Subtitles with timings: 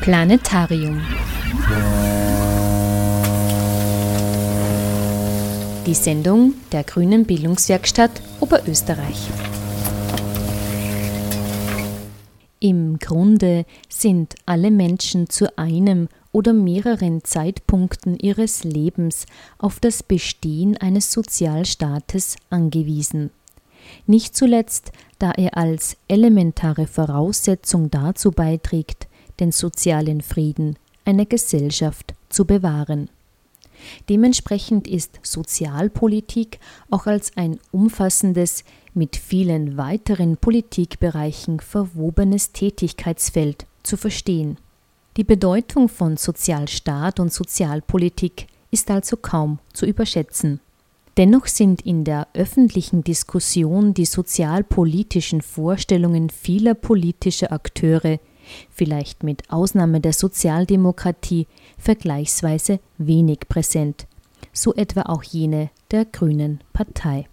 [0.00, 0.98] Planetarium.
[5.84, 8.10] Die Sendung der Grünen Bildungswerkstatt
[8.40, 9.28] Oberösterreich.
[12.60, 19.26] Im Grunde sind alle Menschen zu einem oder mehreren Zeitpunkten ihres Lebens
[19.58, 23.30] auf das Bestehen eines Sozialstaates angewiesen.
[24.06, 29.09] Nicht zuletzt, da er als elementare Voraussetzung dazu beiträgt,
[29.40, 33.08] den sozialen Frieden einer Gesellschaft zu bewahren.
[34.08, 44.58] Dementsprechend ist Sozialpolitik auch als ein umfassendes, mit vielen weiteren Politikbereichen verwobenes Tätigkeitsfeld zu verstehen.
[45.16, 50.60] Die Bedeutung von Sozialstaat und Sozialpolitik ist also kaum zu überschätzen.
[51.16, 58.18] Dennoch sind in der öffentlichen Diskussion die sozialpolitischen Vorstellungen vieler politischer Akteure,
[58.70, 61.46] vielleicht mit Ausnahme der Sozialdemokratie,
[61.78, 64.06] vergleichsweise wenig präsent,
[64.52, 67.26] so etwa auch jene der Grünen Partei.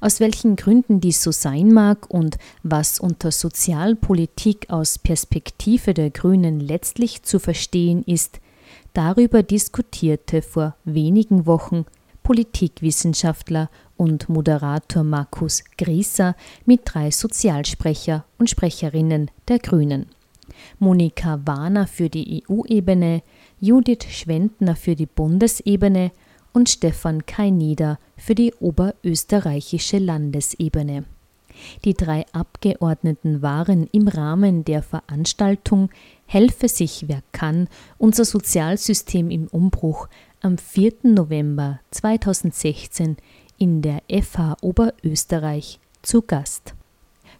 [0.00, 6.60] Aus welchen Gründen dies so sein mag und was unter Sozialpolitik aus Perspektive der Grünen
[6.60, 8.40] letztlich zu verstehen ist,
[8.92, 11.86] darüber diskutierte vor wenigen Wochen
[12.22, 20.06] Politikwissenschaftler und Moderator Markus Grieser mit drei Sozialsprecher und Sprecherinnen der Grünen.
[20.78, 23.22] Monika Warner für die EU-Ebene,
[23.60, 26.12] Judith Schwendner für die Bundesebene
[26.52, 31.04] und Stefan Kainieder für die oberösterreichische Landesebene.
[31.84, 35.90] Die drei Abgeordneten waren im Rahmen der Veranstaltung
[36.26, 40.08] Helfe sich wer kann, unser Sozialsystem im Umbruch
[40.40, 40.92] am 4.
[41.02, 43.16] November 2016
[43.58, 46.74] in der FH Oberösterreich zu Gast.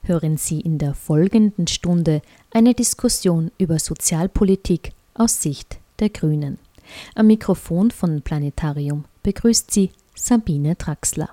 [0.03, 6.59] Hören Sie in der folgenden Stunde eine Diskussion über Sozialpolitik aus Sicht der Grünen.
[7.15, 11.31] Am Mikrofon von Planetarium begrüßt Sie Sabine Traxler.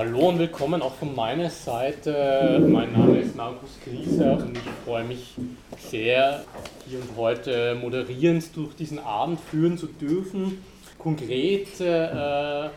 [0.00, 2.58] Hallo und willkommen auch von meiner Seite.
[2.66, 5.34] Mein Name ist Markus Grieser und ich freue mich
[5.76, 6.42] sehr,
[6.88, 10.64] hier und heute moderierend durch diesen Abend führen zu dürfen.
[10.98, 12.70] Konkret äh, äh,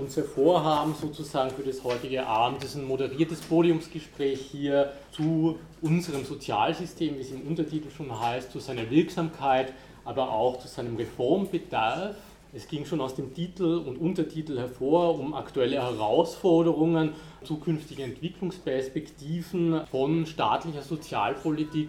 [0.00, 7.18] unser Vorhaben sozusagen für das heutige Abend ist ein moderiertes Podiumsgespräch hier zu unserem Sozialsystem,
[7.18, 9.74] wie es im Untertitel schon heißt, zu seiner Wirksamkeit,
[10.06, 12.16] aber auch zu seinem Reformbedarf
[12.52, 17.12] es ging schon aus dem Titel und Untertitel hervor um aktuelle Herausforderungen,
[17.44, 21.88] zukünftige Entwicklungsperspektiven von staatlicher Sozialpolitik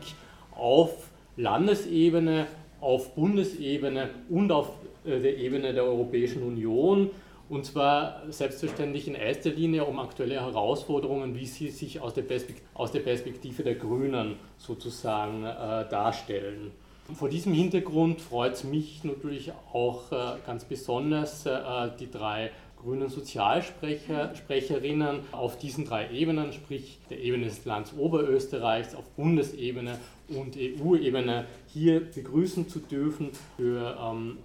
[0.51, 2.47] auf Landesebene,
[2.81, 4.71] auf Bundesebene und auf
[5.05, 7.09] äh, der Ebene der Europäischen Union.
[7.47, 13.63] Und zwar selbstverständlich in erster Linie um aktuelle Herausforderungen, wie sie sich aus der, Perspektive
[13.63, 16.71] der Grünen sozusagen äh, darstellen.
[17.13, 22.51] Vor diesem Hintergrund freut es mich natürlich auch äh, ganz besonders, äh, die drei
[22.81, 29.97] grünen Sozialsprecherinnen auf diesen drei Ebenen, sprich der Ebene des Landes Oberösterreichs, auf Bundesebene
[30.29, 34.37] und EU-Ebene, hier begrüßen zu dürfen für ähm,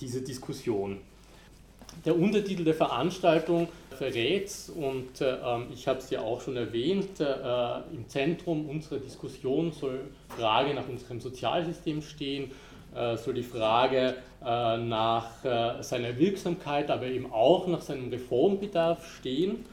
[0.00, 0.98] diese Diskussion.
[2.04, 5.36] Der Untertitel der Veranstaltung verrät und äh,
[5.72, 7.24] ich habe es ja auch schon erwähnt, äh,
[7.94, 12.50] im Zentrum unserer Diskussion soll die Frage nach unserem Sozialsystem stehen,
[12.94, 19.06] äh, soll die Frage äh, nach äh, seiner Wirksamkeit, aber eben auch nach seinem Reformbedarf
[19.16, 19.64] stehen.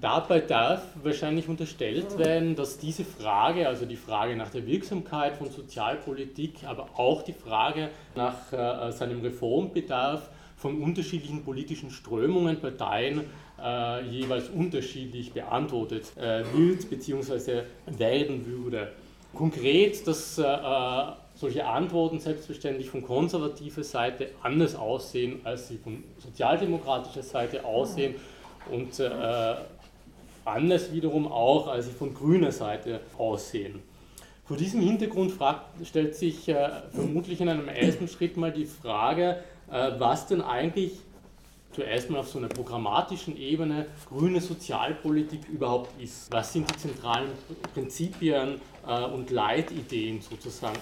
[0.00, 5.50] Dabei darf wahrscheinlich unterstellt werden, dass diese Frage, also die Frage nach der Wirksamkeit von
[5.50, 10.28] Sozialpolitik, aber auch die Frage nach äh, seinem Reformbedarf
[10.66, 13.20] von unterschiedlichen politischen Strömungen, Parteien
[13.62, 17.62] äh, jeweils unterschiedlich beantwortet äh, wird bzw.
[17.86, 18.90] werden würde.
[19.32, 20.42] Konkret, dass äh,
[21.36, 28.16] solche Antworten selbstverständlich von konservativer Seite anders aussehen, als sie von sozialdemokratischer Seite aussehen
[28.68, 29.54] und äh,
[30.44, 33.84] anders wiederum auch, als sie von grüner Seite aussehen.
[34.44, 39.30] Vor diesem Hintergrund fragt, stellt sich äh, vermutlich in einem ersten Schritt mal die Frage,
[39.30, 40.92] äh, was denn eigentlich
[41.76, 46.32] zuerst mal auf so einer programmatischen Ebene grüne Sozialpolitik überhaupt ist.
[46.32, 47.28] Was sind die zentralen
[47.74, 50.78] Prinzipien äh, und Leitideen sozusagen?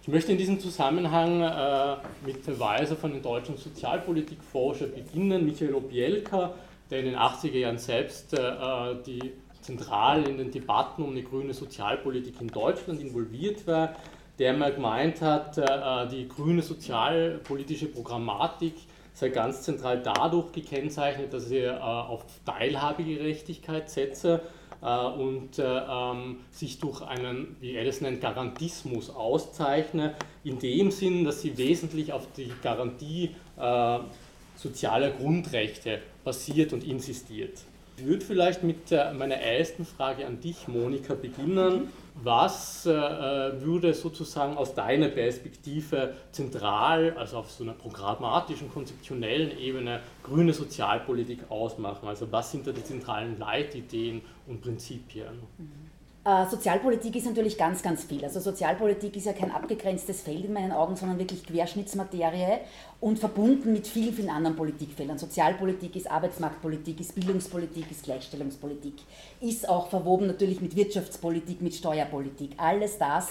[0.00, 5.44] Ich möchte in diesem Zusammenhang äh, mit Verweise von den deutschen Sozialpolitikforscher beginnen.
[5.44, 6.54] Michael Obielka,
[6.90, 11.52] der in den 80er Jahren selbst äh, die zentral in den Debatten um eine grüne
[11.52, 13.94] Sozialpolitik in Deutschland involviert war,
[14.38, 18.74] der mal gemeint hat, äh, die grüne sozialpolitische Programmatik
[19.14, 24.42] sei ganz zentral dadurch gekennzeichnet, dass sie äh, auf Teilhabegerechtigkeit setze
[24.82, 31.24] äh, und ähm, sich durch einen, wie er es nennt, Garantismus auszeichne, in dem Sinn,
[31.24, 33.30] dass sie wesentlich auf die Garantie
[34.54, 37.58] sozialer Grundrechte basiert und insistiert.
[37.96, 41.88] Ich würde vielleicht mit meiner ersten Frage an dich, Monika, beginnen.
[42.22, 42.90] Was äh,
[43.60, 51.50] würde sozusagen aus deiner Perspektive zentral, also auf so einer programmatischen, konzeptionellen Ebene, grüne Sozialpolitik
[51.50, 52.08] ausmachen?
[52.08, 55.42] Also was sind da die zentralen Leitideen und Prinzipien?
[55.58, 55.85] Mhm.
[56.26, 58.24] Äh, Sozialpolitik ist natürlich ganz, ganz viel.
[58.24, 62.58] Also Sozialpolitik ist ja kein abgegrenztes Feld in meinen Augen, sondern wirklich Querschnittsmaterie
[63.00, 65.18] und verbunden mit vielen, vielen anderen Politikfeldern.
[65.18, 68.94] Sozialpolitik ist Arbeitsmarktpolitik, ist Bildungspolitik, ist Gleichstellungspolitik,
[69.40, 72.54] ist auch verwoben natürlich mit Wirtschaftspolitik, mit Steuerpolitik.
[72.56, 73.28] Alles das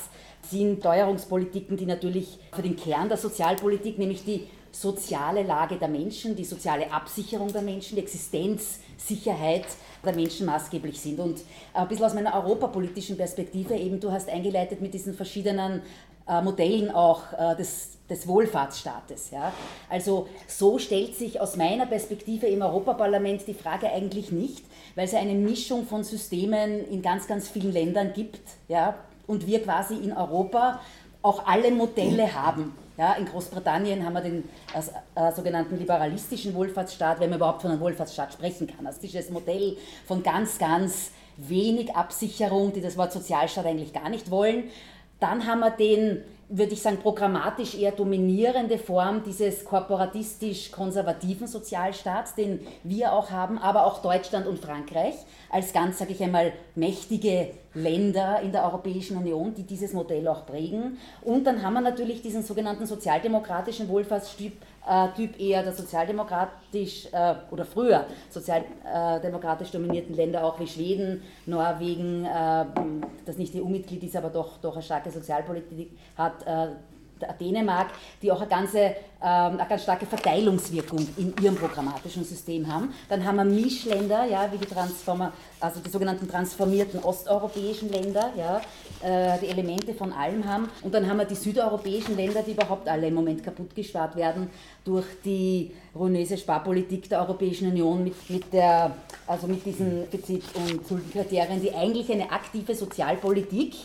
[0.49, 6.35] sind Steuerungspolitiken, die natürlich für den Kern der Sozialpolitik, nämlich die soziale Lage der Menschen,
[6.35, 9.65] die soziale Absicherung der Menschen, die Existenzsicherheit
[10.03, 11.19] der Menschen maßgeblich sind.
[11.19, 11.41] Und
[11.73, 15.81] ein bisschen aus meiner europapolitischen Perspektive eben, du hast eingeleitet mit diesen verschiedenen
[16.27, 19.31] äh, Modellen auch äh, des, des Wohlfahrtsstaates.
[19.31, 19.53] Ja?
[19.89, 24.65] Also so stellt sich aus meiner Perspektive im Europaparlament die Frage eigentlich nicht,
[24.95, 28.95] weil es ja eine Mischung von Systemen in ganz, ganz vielen Ländern gibt ja?
[29.27, 30.79] Und wir quasi in Europa
[31.21, 32.75] auch alle Modelle haben.
[32.97, 34.49] Ja, in Großbritannien haben wir den
[35.15, 38.87] äh, sogenannten liberalistischen Wohlfahrtsstaat, wenn man überhaupt von einem Wohlfahrtsstaat sprechen kann.
[38.87, 39.75] Also dieses Modell
[40.07, 44.65] von ganz, ganz wenig Absicherung, die das Wort Sozialstaat eigentlich gar nicht wollen.
[45.19, 52.59] Dann haben wir den, würde ich sagen, programmatisch eher dominierende Form dieses korporatistisch-konservativen Sozialstaats, den
[52.83, 55.15] wir auch haben, aber auch Deutschland und Frankreich
[55.49, 60.45] als ganz, sage ich einmal, mächtige Länder in der Europäischen Union, die dieses Modell auch
[60.45, 60.97] prägen.
[61.21, 64.53] Und dann haben wir natürlich diesen sogenannten sozialdemokratischen Wohlfahrtstyp
[64.87, 72.25] äh, Typ eher der sozialdemokratisch äh, oder früher sozialdemokratisch dominierten Länder auch wie Schweden, Norwegen,
[72.25, 72.65] äh,
[73.25, 76.67] das nicht EU-Mitglied ist, aber doch, doch eine starke Sozialpolitik hat, äh,
[77.39, 77.87] Dänemark,
[78.21, 82.93] die auch eine, ganze, ähm, eine ganz starke Verteilungswirkung in ihrem programmatischen System haben.
[83.09, 88.61] Dann haben wir Mischländer, ja, wie die Transformer, also die sogenannten transformierten osteuropäischen Länder, ja,
[89.01, 90.69] äh, die Elemente von allem haben.
[90.83, 94.49] Und dann haben wir die südeuropäischen Länder, die überhaupt alle im Moment kaputtgespart werden
[94.83, 98.95] durch die ruinöse Sparpolitik der Europäischen Union mit, mit, der,
[99.25, 103.75] also mit diesen Defizit- und Schuldenkriterien, die eigentlich eine aktive Sozialpolitik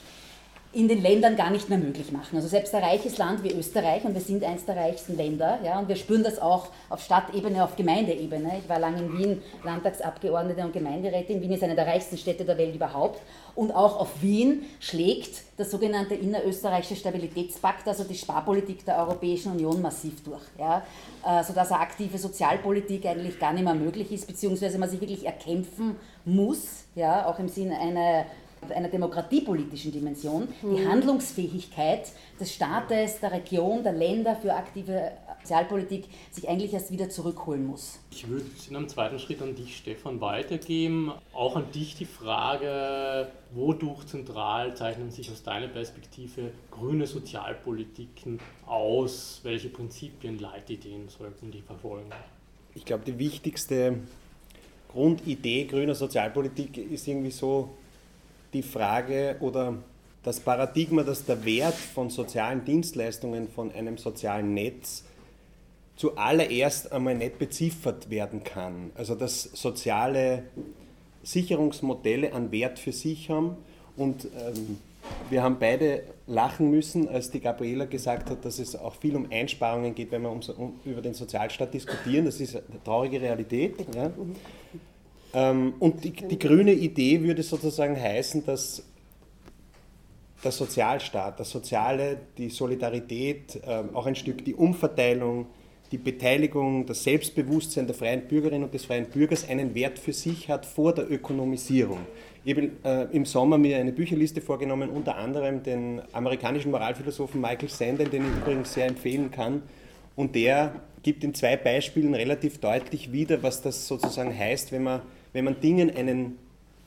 [0.73, 2.37] in den Ländern gar nicht mehr möglich machen.
[2.37, 5.81] Also selbst ein reiches Land wie Österreich, und wir sind eines der reichsten Länder, ja,
[5.81, 8.59] und wir spüren das auch auf Stadtebene, auf Gemeindeebene.
[8.63, 11.41] Ich war lange in Wien Landtagsabgeordnete und Gemeinderätin.
[11.41, 13.21] Wien ist eine der reichsten Städte der Welt überhaupt.
[13.57, 19.83] Und auch auf Wien schlägt das sogenannte innerösterreichische Stabilitätspakt, also die Sparpolitik der Europäischen Union,
[19.83, 20.43] massiv durch.
[20.57, 20.85] Ja,
[21.27, 25.27] äh, sodass eine aktive Sozialpolitik eigentlich gar nicht mehr möglich ist, beziehungsweise man sich wirklich
[25.27, 28.27] erkämpfen muss, ja, auch im Sinne einer
[28.69, 30.77] einer demokratiepolitischen Dimension, mhm.
[30.77, 37.09] die Handlungsfähigkeit des Staates, der Region, der Länder für aktive Sozialpolitik sich eigentlich erst wieder
[37.09, 37.99] zurückholen muss.
[38.11, 41.13] Ich würde es in einem zweiten Schritt an dich, Stefan, weitergeben.
[41.33, 49.41] Auch an dich die Frage, wodurch zentral zeichnen sich aus deiner Perspektive grüne Sozialpolitiken aus?
[49.43, 52.11] Welche Prinzipien, Leitideen sollten die verfolgen?
[52.75, 53.99] ich glaube, die wichtigste
[54.89, 57.71] Grundidee grüner Sozialpolitik ist irgendwie so
[58.53, 59.77] die Frage oder
[60.23, 65.05] das Paradigma, dass der Wert von sozialen Dienstleistungen von einem sozialen Netz
[65.97, 68.91] zuallererst einmal nicht beziffert werden kann.
[68.95, 70.45] Also dass soziale
[71.23, 73.57] Sicherungsmodelle an Wert für sich haben
[73.97, 74.79] und ähm,
[75.29, 79.27] wir haben beide lachen müssen, als die Gabriela gesagt hat, dass es auch viel um
[79.31, 82.25] Einsparungen geht, wenn wir um, um, über den Sozialstaat diskutieren.
[82.27, 83.77] Das ist eine traurige Realität.
[83.95, 84.11] Ja.
[85.33, 88.83] Ähm, und die, die, grüne Idee würde sozusagen heißen, dass
[90.43, 95.47] der Sozialstaat, das Soziale, die Solidarität, ähm, auch ein Stück die Umverteilung,
[95.93, 100.49] die Beteiligung, das Selbstbewusstsein der freien Bürgerin und des freien Bürgers einen Wert für sich
[100.49, 101.99] hat vor der Ökonomisierung.
[102.45, 107.69] Ich habe äh, im Sommer mir eine Bücherliste vorgenommen, unter anderem den amerikanischen Moralphilosophen Michael
[107.69, 109.63] Sandel, den ich übrigens sehr empfehlen kann.
[110.17, 115.03] Und der gibt in zwei Beispielen relativ deutlich wieder, was das sozusagen heißt, wenn man,
[115.33, 116.39] wenn man Dingen einen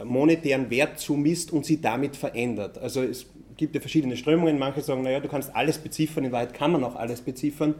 [0.03, 2.77] monetären Wert zumisst und sie damit verändert.
[2.77, 4.59] Also es gibt ja verschiedene Strömungen.
[4.59, 7.75] Manche sagen, naja, du kannst alles beziffern, in Wahrheit kann man auch alles beziffern.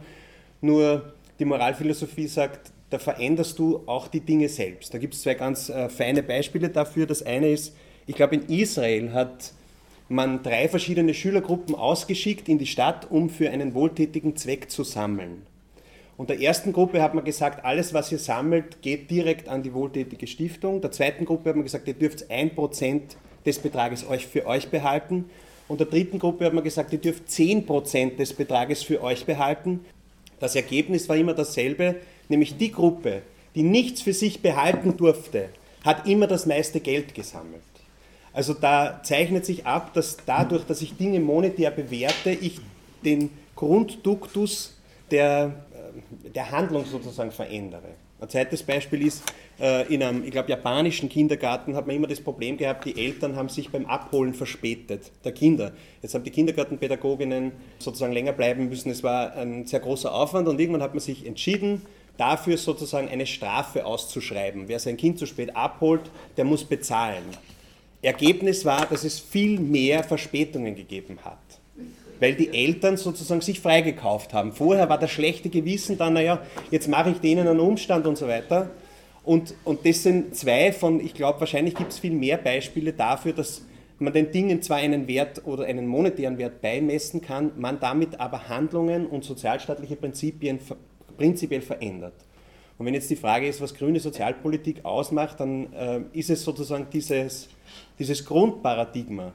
[0.60, 4.94] Nur die Moralphilosophie sagt, da veränderst du auch die Dinge selbst.
[4.94, 7.06] Da gibt es zwei ganz äh, feine Beispiele dafür.
[7.06, 7.74] Das eine ist,
[8.06, 9.52] ich glaube, in Israel hat
[10.08, 15.42] man drei verschiedene Schülergruppen ausgeschickt in die Stadt, um für einen wohltätigen Zweck zu sammeln.
[16.16, 19.74] Und der ersten Gruppe hat man gesagt, alles, was ihr sammelt, geht direkt an die
[19.74, 20.80] wohltätige Stiftung.
[20.80, 24.68] Der zweiten Gruppe hat man gesagt, ihr dürft ein Prozent des Betrages euch für euch
[24.68, 25.24] behalten.
[25.66, 29.80] Und der dritten Gruppe hat man gesagt, ihr dürft 10% des Betrages für euch behalten.
[30.38, 31.96] Das Ergebnis war immer dasselbe,
[32.28, 33.22] nämlich die Gruppe,
[33.54, 35.48] die nichts für sich behalten durfte,
[35.84, 37.62] hat immer das meiste Geld gesammelt.
[38.32, 42.60] Also da zeichnet sich ab, dass dadurch, dass ich Dinge monetär bewerte, ich
[43.04, 44.76] den Grundduktus
[45.10, 45.64] der,
[46.34, 47.88] der Handlung sozusagen verändere.
[48.20, 49.22] Ein zweites Beispiel ist,
[49.60, 53.36] äh, in einem, ich glaube, japanischen Kindergarten hat man immer das Problem gehabt, die Eltern
[53.36, 55.72] haben sich beim Abholen verspätet, der Kinder.
[56.00, 58.90] Jetzt haben die Kindergartenpädagoginnen sozusagen länger bleiben müssen.
[58.90, 61.82] Es war ein sehr großer Aufwand und irgendwann hat man sich entschieden,
[62.16, 64.68] dafür sozusagen eine Strafe auszuschreiben.
[64.68, 66.02] Wer sein Kind zu spät abholt,
[66.36, 67.24] der muss bezahlen.
[68.00, 71.38] Ergebnis war, dass es viel mehr Verspätungen gegeben hat
[72.24, 74.52] weil die Eltern sozusagen sich freigekauft haben.
[74.52, 76.40] Vorher war das schlechte Gewissen dann, naja,
[76.70, 78.70] jetzt mache ich denen einen Umstand und so weiter.
[79.24, 83.34] Und, und das sind zwei von, ich glaube, wahrscheinlich gibt es viel mehr Beispiele dafür,
[83.34, 83.66] dass
[83.98, 88.48] man den Dingen zwar einen Wert oder einen monetären Wert beimessen kann, man damit aber
[88.48, 90.60] Handlungen und sozialstaatliche Prinzipien
[91.18, 92.14] prinzipiell verändert.
[92.78, 96.86] Und wenn jetzt die Frage ist, was grüne Sozialpolitik ausmacht, dann äh, ist es sozusagen
[96.90, 97.50] dieses,
[97.98, 99.34] dieses Grundparadigma,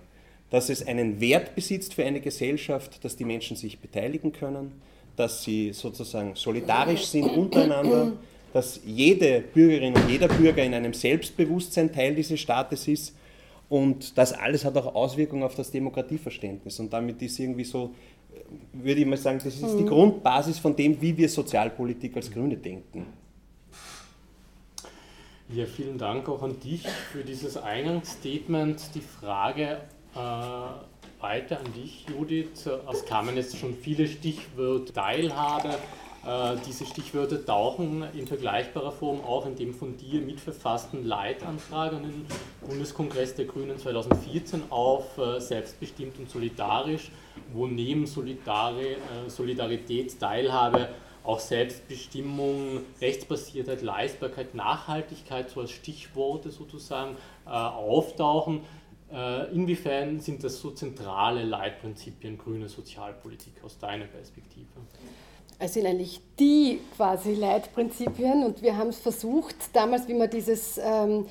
[0.50, 4.72] dass es einen Wert besitzt für eine Gesellschaft, dass die Menschen sich beteiligen können,
[5.16, 8.14] dass sie sozusagen solidarisch sind untereinander,
[8.54, 13.16] dass jede Bürgerin und jeder Bürger in einem Selbstbewusstsein Teil dieses Staates ist
[13.70, 17.92] und das alles hat auch Auswirkungen auf das Demokratieverständnis und damit ist irgendwie so,
[18.74, 19.88] würde ich mal sagen, das ist die mhm.
[19.88, 23.06] Grundbasis von dem, wie wir Sozialpolitik als Grüne denken.
[25.52, 28.82] Ja, vielen Dank auch an dich für dieses Eingangsstatement.
[28.94, 29.80] Die Frage,
[30.14, 32.68] weiter an dich, Judith.
[32.92, 35.78] Es kamen jetzt schon viele Stichwörter Teilhabe.
[36.26, 42.04] Äh, diese Stichwörter tauchen in vergleichbarer Form auch in dem von dir mitverfassten Leitantrag an
[42.04, 42.26] den
[42.68, 47.10] Bundeskongress der Grünen 2014 auf, äh, selbstbestimmt und solidarisch,
[47.54, 50.90] wo neben Solidari äh, Solidarität, Teilhabe
[51.24, 58.62] auch Selbstbestimmung, Rechtsbasiertheit, Leistbarkeit, Nachhaltigkeit so als Stichworte sozusagen äh, auftauchen.
[59.12, 64.68] Äh, inwiefern sind das so zentrale Leitprinzipien grüner Sozialpolitik aus deiner Perspektive?
[65.58, 70.78] Es sind eigentlich die quasi Leitprinzipien und wir haben es versucht, damals, wie man dieses
[70.78, 71.26] ähm,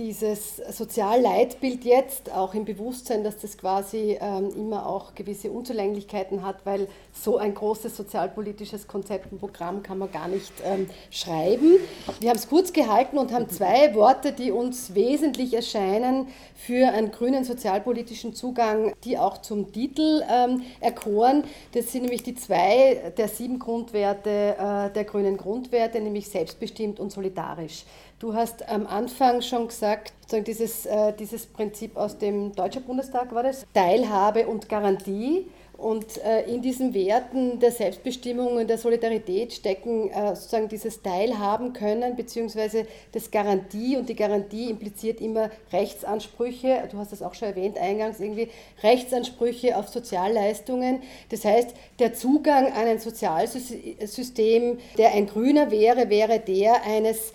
[0.00, 6.64] dieses Sozialleitbild jetzt auch im Bewusstsein, dass das quasi ähm, immer auch gewisse Unzulänglichkeiten hat,
[6.64, 11.76] weil so ein großes sozialpolitisches Konzept und Programm kann man gar nicht ähm, schreiben.
[12.18, 17.10] Wir haben es kurz gehalten und haben zwei Worte, die uns wesentlich erscheinen für einen
[17.10, 21.44] grünen sozialpolitischen Zugang, die auch zum Titel ähm, erkoren.
[21.72, 27.12] Das sind nämlich die zwei der sieben Grundwerte äh, der grünen Grundwerte, nämlich selbstbestimmt und
[27.12, 27.84] solidarisch.
[28.20, 30.12] Du hast am Anfang schon gesagt,
[30.46, 35.46] dieses, äh, dieses Prinzip aus dem Deutschen Bundestag war das, Teilhabe und Garantie.
[35.78, 41.72] Und äh, in diesen Werten der Selbstbestimmung und der Solidarität stecken äh, sozusagen dieses Teilhaben
[41.72, 43.96] können, beziehungsweise das Garantie.
[43.96, 46.86] Und die Garantie impliziert immer Rechtsansprüche.
[46.92, 48.50] Du hast das auch schon erwähnt eingangs, irgendwie
[48.82, 51.00] Rechtsansprüche auf Sozialleistungen.
[51.30, 57.32] Das heißt, der Zugang an ein Sozialsystem, der ein grüner wäre, wäre der eines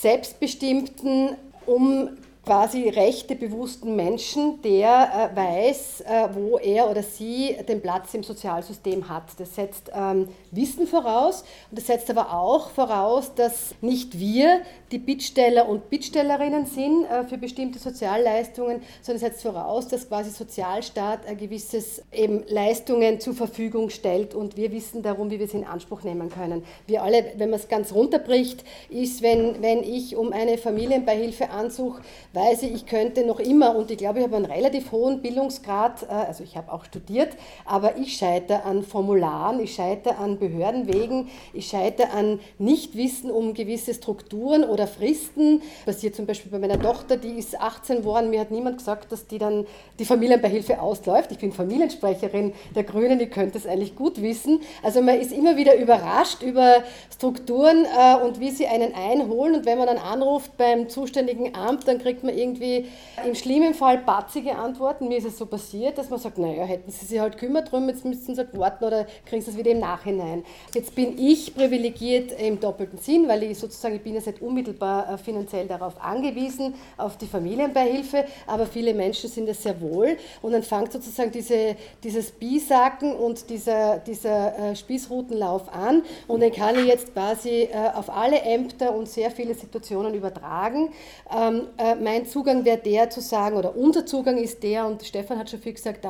[0.00, 2.10] selbstbestimmten, um
[2.44, 9.08] quasi rechtebewussten Menschen, der äh, weiß, äh, wo er oder sie den Platz im Sozialsystem
[9.08, 9.24] hat.
[9.38, 14.98] Das setzt ähm, Wissen voraus und das setzt aber auch voraus, dass nicht wir die
[14.98, 21.26] Bittsteller und Bittstellerinnen sind äh, für bestimmte Sozialleistungen, sondern es setzt voraus, dass quasi Sozialstaat
[21.26, 25.64] ein gewisses eben Leistungen zur Verfügung stellt und wir wissen darum, wie wir sie in
[25.64, 26.64] Anspruch nehmen können.
[26.86, 32.02] Wir alle, wenn man es ganz runterbricht, ist, wenn, wenn ich um eine Familienbeihilfe ansuche,
[32.40, 36.04] weiß ich, ich könnte noch immer, und ich glaube, ich habe einen relativ hohen Bildungsgrad,
[36.04, 41.28] äh, also ich habe auch studiert, aber ich scheitere an Formularen, ich scheitere an Behördenwegen,
[41.52, 45.62] ich scheitere an Nichtwissen um gewisse Strukturen oder Fristen.
[45.84, 49.26] Passiert zum Beispiel bei meiner Tochter, die ist 18 geworden, mir hat niemand gesagt, dass
[49.26, 49.66] die dann
[49.98, 51.32] die Familienbeihilfe ausläuft.
[51.32, 54.60] Ich bin Familiensprecherin der Grünen, ich könnte es eigentlich gut wissen.
[54.82, 56.82] Also man ist immer wieder überrascht über
[57.12, 61.86] Strukturen äh, und wie sie einen einholen und wenn man dann anruft beim zuständigen Amt,
[61.86, 62.86] dann kriegt man irgendwie
[63.26, 65.08] im schlimmen Fall batzige Antworten.
[65.08, 67.88] Mir ist es so passiert, dass man sagt, naja, hätten Sie sich halt kümmert drum,
[67.88, 70.44] jetzt müssten Sie halt warten oder kriegen Sie es wieder im Nachhinein.
[70.74, 75.14] Jetzt bin ich privilegiert im doppelten Sinn, weil ich sozusagen, ich bin jetzt nicht unmittelbar
[75.14, 80.16] äh, finanziell darauf angewiesen, auf die Familienbeihilfe, aber viele Menschen sind es sehr wohl.
[80.42, 86.52] Und dann fängt sozusagen diese, dieses Bisaken und dieser, dieser äh, Spießrutenlauf an und den
[86.52, 90.92] kann ich jetzt quasi äh, auf alle Ämter und sehr viele Situationen übertragen.
[91.34, 91.62] Ähm,
[92.10, 95.60] mein Zugang wäre der zu sagen, oder unser Zugang ist der, und Stefan hat schon
[95.60, 96.04] viel gesagt,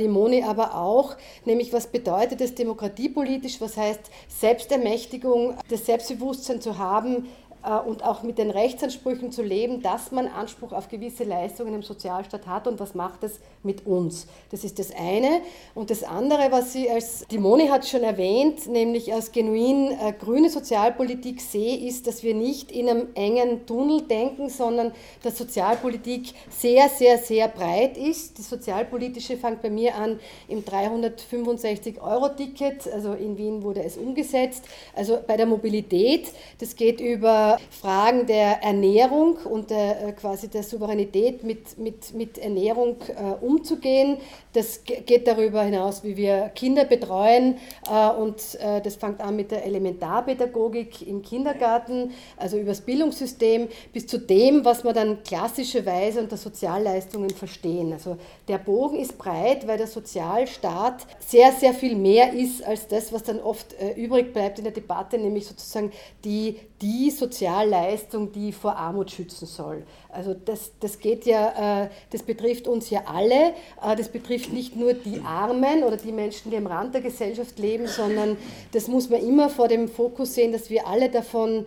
[0.00, 6.78] die Moni aber auch, nämlich was bedeutet es demokratiepolitisch, was heißt Selbstermächtigung, das Selbstbewusstsein zu
[6.78, 11.74] haben, äh, und auch mit den Rechtsansprüchen zu leben, dass man Anspruch auf gewisse Leistungen
[11.74, 14.28] im Sozialstaat hat und was macht das mit uns.
[14.50, 15.40] Das ist das eine.
[15.74, 20.12] Und das andere, was sie als, die Moni hat schon erwähnt, nämlich als genuin äh,
[20.12, 24.92] grüne Sozialpolitik sehe, ist, dass wir nicht in einem engen Tunnel denken, sondern
[25.24, 28.38] dass Sozialpolitik sehr, sehr, sehr breit ist.
[28.38, 35.18] Die sozialpolitische fängt bei mir an im 365-Euro-Ticket, also in Wien wurde es umgesetzt, also
[35.26, 36.28] bei der Mobilität,
[36.60, 42.38] das geht über Fragen der Ernährung und der, äh, quasi der Souveränität mit, mit, mit
[42.38, 44.18] Ernährung äh, umzugehen.
[44.52, 47.58] Das geht darüber hinaus, wie wir Kinder betreuen
[47.90, 53.68] äh, und äh, das fängt an mit der Elementarpädagogik im Kindergarten, also über das Bildungssystem,
[53.92, 57.92] bis zu dem, was wir dann klassischerweise unter Sozialleistungen verstehen.
[57.92, 58.16] Also
[58.48, 63.22] der Bogen ist breit, weil der Sozialstaat sehr, sehr viel mehr ist als das, was
[63.22, 65.92] dann oft äh, übrig bleibt in der Debatte, nämlich sozusagen
[66.24, 69.82] die, die Sozialleistung, die vor Armut schützen soll.
[70.08, 74.74] Also das, das geht ja, äh, das betrifft uns ja alle, äh, das betrifft nicht
[74.74, 78.38] nur die Armen oder die Menschen, die am Rand der Gesellschaft leben, sondern
[78.72, 81.66] das muss man immer vor dem Fokus sehen, dass wir alle davon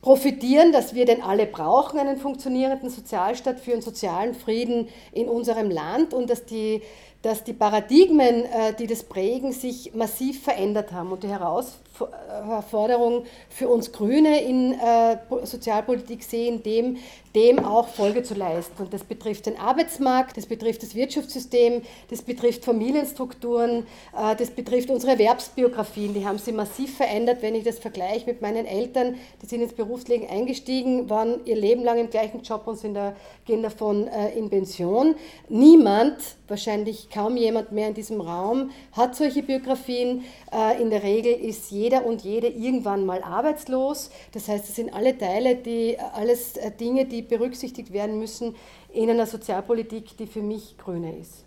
[0.00, 5.70] profitieren, dass wir denn alle brauchen, einen funktionierenden Sozialstaat für einen sozialen Frieden in unserem
[5.70, 6.80] Land und dass die
[7.22, 11.12] dass die Paradigmen, äh, die das prägen, sich massiv verändert haben.
[11.12, 16.96] Und die Herausforderung für uns Grüne in äh, Sozialpolitik sehen, dem,
[17.34, 18.82] dem auch Folge zu leisten.
[18.82, 24.88] Und das betrifft den Arbeitsmarkt, das betrifft das Wirtschaftssystem, das betrifft Familienstrukturen, äh, das betrifft
[24.88, 26.14] unsere Erwerbsbiografien.
[26.14, 29.16] Die haben sich massiv verändert, wenn ich das vergleiche mit meinen Eltern.
[29.42, 33.14] Die sind ins Berufsleben eingestiegen, waren ihr Leben lang im gleichen Job und sind da,
[33.44, 35.14] gehen davon in Pension.
[35.48, 36.16] Niemand,
[36.50, 40.24] wahrscheinlich kaum jemand mehr in diesem Raum hat solche Biografien.
[40.52, 44.10] Äh, in der Regel ist jeder und jede irgendwann mal arbeitslos.
[44.32, 48.56] Das heißt, es sind alle Teile, die, alles äh, Dinge, die berücksichtigt werden müssen
[48.92, 51.44] in einer Sozialpolitik, die für mich grüne ist.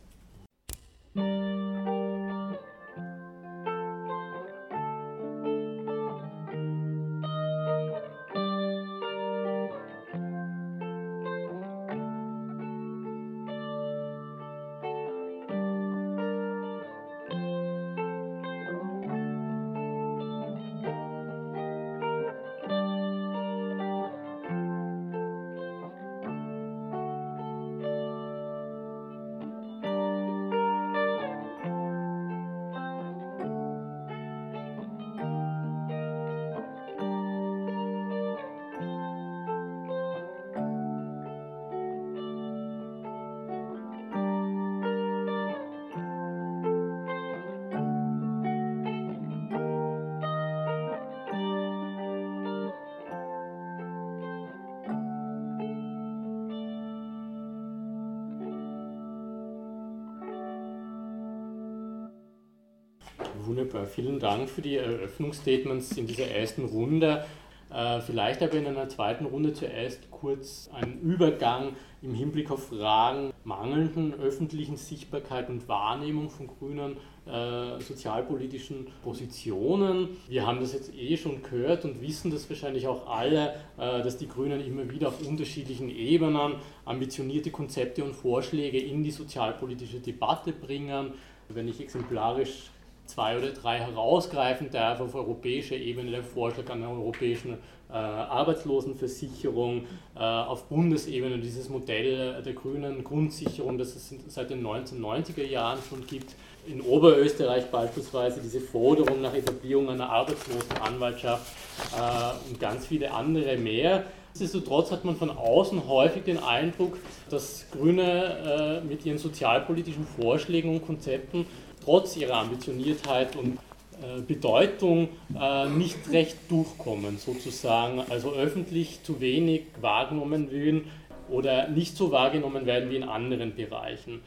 [63.93, 67.23] Vielen Dank für die Eröffnungsstatements in dieser ersten Runde.
[67.71, 73.32] Äh, vielleicht aber in einer zweiten Runde zuerst kurz einen Übergang im Hinblick auf Fragen
[73.43, 80.10] mangelnden öffentlichen Sichtbarkeit und Wahrnehmung von grünen äh, sozialpolitischen Positionen.
[80.27, 84.17] Wir haben das jetzt eh schon gehört und wissen das wahrscheinlich auch alle, äh, dass
[84.17, 90.51] die Grünen immer wieder auf unterschiedlichen Ebenen ambitionierte Konzepte und Vorschläge in die sozialpolitische Debatte
[90.51, 91.13] bringen.
[91.49, 92.71] Wenn ich exemplarisch
[93.06, 97.58] zwei oder drei herausgreifen darf auf europäischer Ebene der Vorschlag einer europäischen
[97.89, 99.86] äh, Arbeitslosenversicherung,
[100.16, 106.06] äh, auf Bundesebene dieses Modell der grünen Grundsicherung, das es seit den 1990er Jahren schon
[106.08, 106.36] gibt.
[106.66, 111.52] In Oberösterreich beispielsweise diese Forderung nach Etablierung einer Arbeitslosenanwaltschaft
[111.96, 114.06] äh, und ganz viele andere mehr.
[114.34, 116.98] Nichtsdestotrotz hat man von außen häufig den Eindruck,
[117.30, 121.46] dass Grüne äh, mit ihren sozialpolitischen Vorschlägen und Konzepten
[121.84, 123.58] trotz ihrer Ambitioniertheit und
[124.02, 130.86] äh, Bedeutung äh, nicht recht durchkommen, sozusagen, also öffentlich zu wenig wahrgenommen werden
[131.30, 134.22] oder nicht so wahrgenommen werden wie in anderen Bereichen.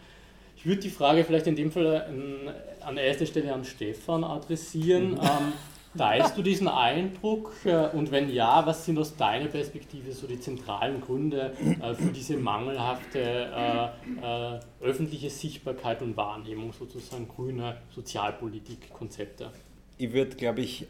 [0.56, 2.06] Ich würde die Frage vielleicht in dem Fall
[2.80, 5.12] an erster Stelle an Stefan adressieren.
[5.12, 5.20] Mhm.
[5.20, 5.52] Ähm,
[5.96, 10.38] Teilst du diesen Eindruck äh, und wenn ja, was sind aus deiner Perspektive so die
[10.38, 19.50] zentralen Gründe äh, für diese mangelhafte äh, öffentliche Sichtbarkeit und Wahrnehmung sozusagen grüner Sozialpolitikkonzepte?
[19.98, 20.86] Ich würde, glaube ich,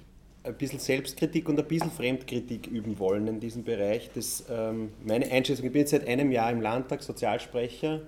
[0.47, 4.11] ein bisschen Selbstkritik und ein bisschen Fremdkritik üben wollen in diesem Bereich.
[4.15, 8.01] Das, ähm, meine Einschätzung, ich bin jetzt seit einem Jahr im Landtag Sozialsprecher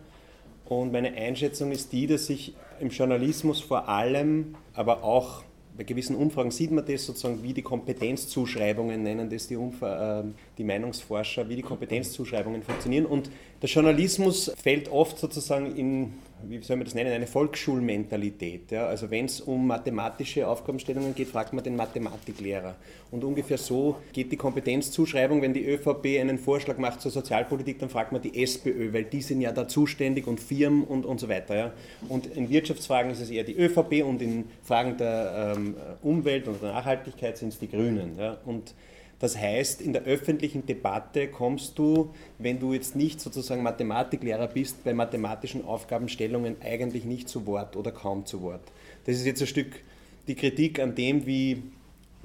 [0.64, 5.42] und meine Einschätzung ist die, dass ich im Journalismus vor allem, aber auch
[5.78, 10.24] bei gewissen Umfragen sieht man das sozusagen, wie die Kompetenzzuschreibungen nennen das die, Umfra äh,
[10.58, 13.06] die Meinungsforscher, wie die Kompetenzzuschreibungen funktionieren.
[13.06, 13.30] Und
[13.62, 18.70] der Journalismus fällt oft sozusagen in wie soll man das nennen, eine Volksschulmentalität.
[18.70, 18.86] Ja?
[18.86, 22.76] Also wenn es um mathematische Aufgabenstellungen geht, fragt man den Mathematiklehrer.
[23.10, 27.88] Und ungefähr so geht die Kompetenzzuschreibung, wenn die ÖVP einen Vorschlag macht zur Sozialpolitik, dann
[27.88, 31.28] fragt man die SPÖ, weil die sind ja da zuständig und Firmen und, und so
[31.28, 31.56] weiter.
[31.56, 31.72] Ja?
[32.08, 36.62] Und in Wirtschaftsfragen ist es eher die ÖVP und in Fragen der ähm, Umwelt und
[36.62, 38.16] der Nachhaltigkeit sind es die Grünen.
[38.18, 38.38] Ja?
[38.44, 38.74] Und
[39.20, 44.84] das heißt, in der öffentlichen Debatte kommst du, wenn du jetzt nicht sozusagen Mathematiklehrer bist,
[44.84, 48.62] bei mathematischen Aufgabenstellungen eigentlich nicht zu Wort oder kaum zu Wort.
[49.06, 49.80] Das ist jetzt ein Stück
[50.28, 51.62] die Kritik an dem, wie,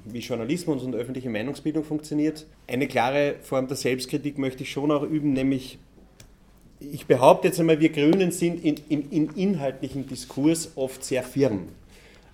[0.05, 2.45] wie Journalismus und öffentliche Meinungsbildung funktioniert.
[2.67, 5.79] Eine klare Form der Selbstkritik möchte ich schon auch üben, nämlich
[6.79, 11.69] ich behaupte jetzt einmal, wir Grünen sind in, in, im inhaltlichen Diskurs oft sehr firm.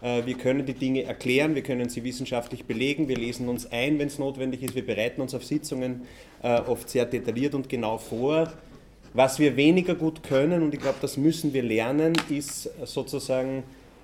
[0.02, 4.00] Äh, wir können die Dinge erklären, wir können sie wissenschaftlich belegen, wir lesen uns ein,
[4.00, 6.02] wenn es notwendig ist, wir bereiten uns auf Sitzungen
[6.42, 8.52] äh, oft sehr detailliert und genau vor.
[9.14, 13.64] Was wir weniger gut können, und ich glaube, das müssen wir lernen, ist sozusagen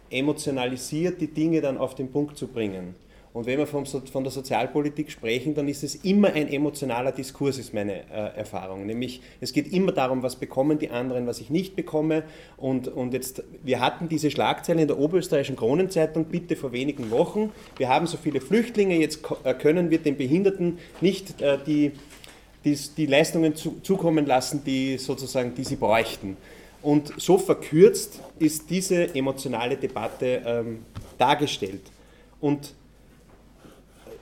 [0.09, 2.95] emotionalisiert die Dinge dann auf den Punkt zu bringen.
[3.35, 7.57] Und wenn wir vom, von der Sozialpolitik sprechen, dann ist es immer ein emotionaler Diskurs,
[7.57, 8.85] ist meine äh, Erfahrung.
[8.85, 12.23] Nämlich, es geht immer darum, was bekommen die anderen, was ich nicht bekomme.
[12.55, 17.51] Und, und jetzt, wir hatten diese Schlagzeile in der Oberösterreichischen Kronenzeitung, bitte vor wenigen Wochen.
[17.75, 21.91] Wir haben so viele Flüchtlinge, jetzt äh, können wir den Behinderten nicht äh, die,
[22.63, 26.37] die, die Leistungen zu, zukommen lassen, die sozusagen, die sie bräuchten.
[26.81, 30.85] Und so verkürzt ist diese emotionale Debatte ähm,
[31.17, 31.81] dargestellt.
[32.39, 32.73] Und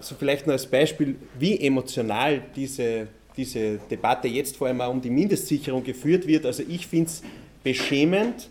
[0.03, 5.01] so vielleicht nur als Beispiel, wie emotional diese, diese Debatte jetzt vor allem auch um
[5.01, 6.45] die Mindestsicherung geführt wird.
[6.45, 7.21] Also ich finde es
[7.63, 8.49] beschämend.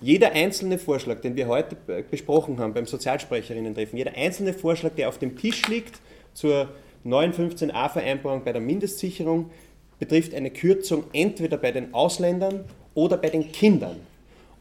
[0.00, 1.76] Jeder einzelne Vorschlag, den wir heute
[2.10, 6.00] besprochen haben beim Sozialsprecherinnen-Treffen, jeder einzelne Vorschlag, der auf dem Tisch liegt
[6.32, 6.68] zur
[7.04, 9.50] neuen 15a-Vereinbarung bei der Mindestsicherung,
[9.98, 12.64] betrifft eine Kürzung entweder bei den Ausländern
[12.94, 14.00] oder bei den Kindern.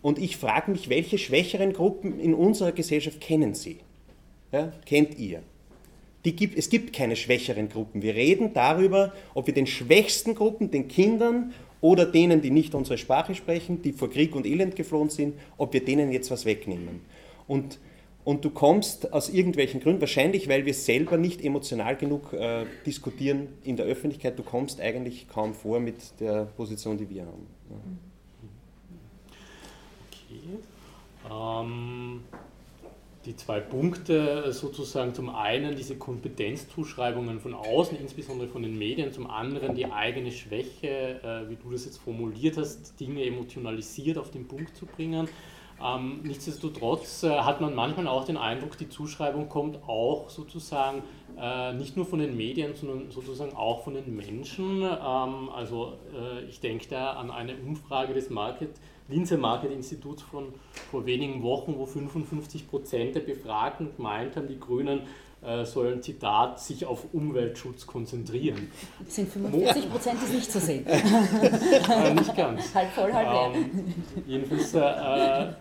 [0.02, 3.80] Und ich frage mich, welche schwächeren Gruppen in unserer Gesellschaft kennen Sie?
[4.52, 5.42] Ja, kennt ihr?
[6.24, 8.02] Gibt, es gibt keine schwächeren Gruppen.
[8.02, 12.98] Wir reden darüber, ob wir den schwächsten Gruppen, den Kindern oder denen, die nicht unsere
[12.98, 17.02] Sprache sprechen, die vor Krieg und Elend geflohen sind, ob wir denen jetzt was wegnehmen.
[17.46, 17.78] Und,
[18.24, 23.50] und du kommst aus irgendwelchen Gründen, wahrscheinlich weil wir selber nicht emotional genug äh, diskutieren
[23.66, 27.48] in der Öffentlichkeit, du kommst eigentlich kaum vor mit der Position, die wir haben.
[30.08, 30.60] Okay.
[31.30, 32.22] Ähm
[33.26, 39.30] die zwei Punkte sozusagen zum einen diese Kompetenzzuschreibungen von außen, insbesondere von den Medien, zum
[39.30, 44.48] anderen die eigene Schwäche, äh, wie du das jetzt formuliert hast, Dinge emotionalisiert auf den
[44.48, 45.30] Punkt zu bringen.
[45.84, 51.04] Ähm, nichtsdestotrotz äh, hat man manchmal auch den Eindruck, die Zuschreibung kommt auch sozusagen
[51.40, 54.82] äh, nicht nur von den Medien, sondern sozusagen auch von den Menschen.
[54.82, 58.70] Ähm, also äh, ich denke da an eine Umfrage des Market
[59.10, 60.54] Linzer Market Institut von
[60.92, 65.02] vor wenigen Wochen, wo 55 Prozent der Befragten gemeint haben, die Grünen
[65.42, 68.72] äh, sollen, Zitat, sich auf Umweltschutz konzentrieren.
[69.04, 70.86] Das sind 45 Prozent, ist nicht zu sehen.
[70.86, 72.74] äh, nicht ganz.
[72.74, 73.62] Halb voll, halb leer.
[73.62, 73.94] Ähm,
[74.26, 75.54] jedenfalls äh,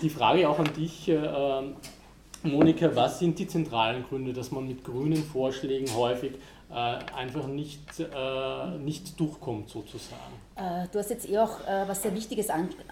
[0.00, 1.62] die Frage auch an dich, äh,
[2.42, 6.36] Monika, was sind die zentralen Gründe, dass man mit grünen Vorschlägen häufig äh,
[6.76, 10.20] einfach nicht, äh, nicht durchkommt sozusagen?
[10.56, 12.48] Äh, du hast jetzt eh auch äh, was sehr Wichtiges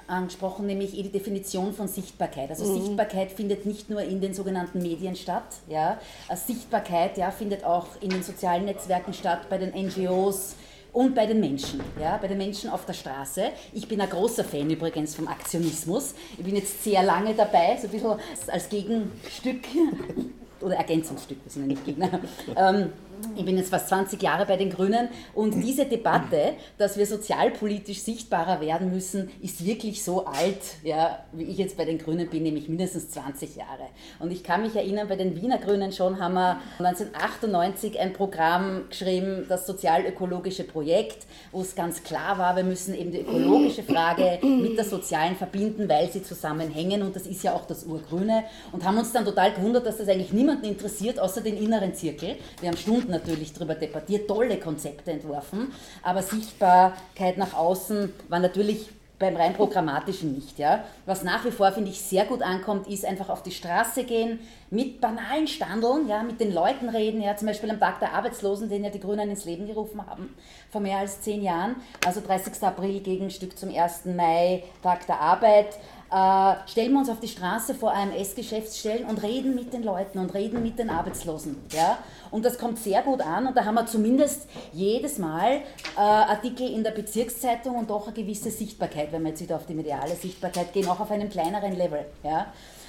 [0.07, 2.51] angesprochen, nämlich eh die Definition von Sichtbarkeit.
[2.51, 2.81] Also mhm.
[2.81, 5.45] Sichtbarkeit findet nicht nur in den sogenannten Medien statt.
[5.69, 5.99] Ja?
[6.29, 10.57] Äh, Sichtbarkeit ja, findet auch in den sozialen Netzwerken statt, bei den NGOs,
[10.95, 13.51] und bei den Menschen, ja, bei den Menschen auf der Straße.
[13.73, 16.15] Ich bin ein großer Fan übrigens vom Aktionismus.
[16.39, 18.17] Ich bin jetzt sehr lange dabei, so ein bisschen
[18.47, 19.65] als Gegenstück
[20.61, 22.21] oder Ergänzungsstück, wir sind ja nicht Gegner.
[22.55, 22.93] Ähm,
[23.37, 28.01] ich bin jetzt fast 20 Jahre bei den Grünen und diese Debatte, dass wir sozialpolitisch
[28.01, 32.43] sichtbarer werden müssen, ist wirklich so alt, ja, wie ich jetzt bei den Grünen bin,
[32.43, 33.89] nämlich mindestens 20 Jahre.
[34.19, 38.85] Und ich kann mich erinnern, bei den Wiener Grünen schon haben wir 1998 ein Programm
[38.89, 44.39] geschrieben, das sozial-ökologische Projekt, wo es ganz klar war, wir müssen eben die ökologische Frage
[44.43, 48.85] mit der sozialen verbinden, weil sie zusammenhängen und das ist ja auch das Urgrüne und
[48.85, 52.37] haben uns dann total gewundert, dass das eigentlich niemanden interessiert, außer den inneren Zirkel.
[52.61, 58.89] Wir haben Stunden natürlich darüber debattiert, tolle Konzepte entworfen, aber Sichtbarkeit nach außen war natürlich
[59.19, 60.59] beim rein programmatischen nicht.
[60.59, 60.85] Ja.
[61.07, 64.41] Was nach wie vor, finde ich, sehr gut ankommt, ist einfach auf die Straße gehen,
[64.71, 68.69] mit banalen Standeln, ja, mit den Leuten reden, ja, zum Beispiel am Tag der Arbeitslosen,
[68.69, 70.35] den ja die Grünen ins Leben gerufen haben,
[70.71, 72.61] vor mehr als zehn Jahren, also 30.
[72.63, 74.07] April Gegenstück zum 1.
[74.07, 75.79] Mai, Tag der Arbeit
[76.15, 80.33] äh, stellen wir uns auf die Straße vor AMS-Geschäftsstellen und reden mit den Leuten und
[80.33, 81.57] reden mit den Arbeitslosen.
[81.73, 81.99] Ja?
[82.31, 85.63] Und das kommt sehr gut an und da haben wir zumindest jedes Mal
[85.97, 89.67] äh, Artikel in der Bezirkszeitung und doch eine gewisse Sichtbarkeit, wenn wir jetzt wieder auf
[89.67, 92.07] die mediale Sichtbarkeit gehen, auch auf einem kleineren Level.
[92.23, 92.47] Ja?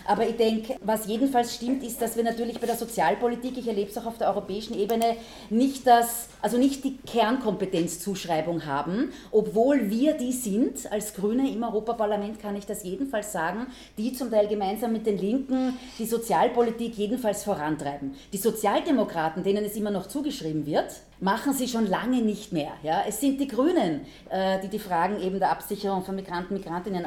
[0.07, 3.89] Aber ich denke, was jedenfalls stimmt, ist, dass wir natürlich bei der Sozialpolitik, ich erlebe
[3.89, 5.17] es auch auf der europäischen Ebene,
[5.49, 12.39] nicht das, also nicht die Kernkompetenzzuschreibung haben, obwohl wir die sind, als Grüne im Europaparlament
[12.39, 17.43] kann ich das jedenfalls sagen, die zum Teil gemeinsam mit den Linken die Sozialpolitik jedenfalls
[17.43, 18.15] vorantreiben.
[18.31, 22.73] Die Sozialdemokraten, denen es immer noch zugeschrieben wird, machen sie schon lange nicht mehr.
[22.83, 23.03] Ja?
[23.07, 27.05] Es sind die Grünen, äh, die die Fragen eben der Absicherung von Migranten, Migrantinnen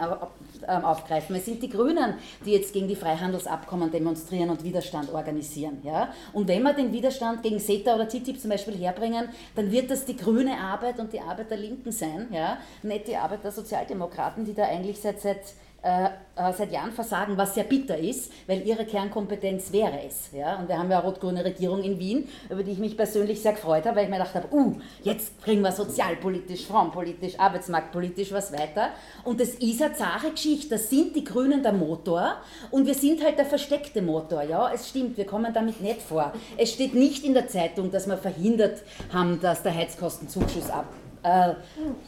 [0.66, 1.36] ähm, aufgreifen.
[1.36, 5.78] Es sind die Grünen, die jetzt gegen die Freihandelsabkommen demonstrieren und Widerstand organisieren.
[5.82, 6.12] Ja?
[6.32, 10.04] Und wenn wir den Widerstand gegen CETA oder TTIP zum Beispiel herbringen, dann wird das
[10.04, 12.58] die grüne Arbeit und die Arbeit der Linken sein, ja?
[12.82, 15.40] nicht die Arbeit der Sozialdemokraten, die da eigentlich seit, seit
[15.82, 20.30] seit Jahren versagen, was sehr bitter ist, weil ihre Kernkompetenz wäre es.
[20.32, 20.56] Ja?
[20.56, 23.52] Und wir haben ja eine rot-grüne Regierung in Wien, über die ich mich persönlich sehr
[23.52, 28.52] gefreut habe, weil ich mir gedacht habe, uh, jetzt bringen wir sozialpolitisch, frauenpolitisch, arbeitsmarktpolitisch was
[28.52, 28.90] weiter.
[29.24, 30.70] Und das ist eine zahre Geschichte.
[30.70, 32.36] Das sind die Grünen der Motor
[32.70, 34.42] und wir sind halt der versteckte Motor.
[34.42, 36.32] Ja, es stimmt, wir kommen damit nicht vor.
[36.56, 40.86] Es steht nicht in der Zeitung, dass wir verhindert haben, dass der Heizkostenzuschuss ab
[41.22, 41.50] äh,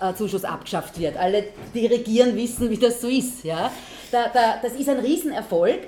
[0.00, 1.16] äh, Zuschuss abgeschafft wird.
[1.16, 1.44] Alle,
[1.74, 3.44] die regieren, wissen, wie das so ist.
[3.44, 3.70] Ja?
[4.10, 5.80] Da, da, das ist ein Riesenerfolg,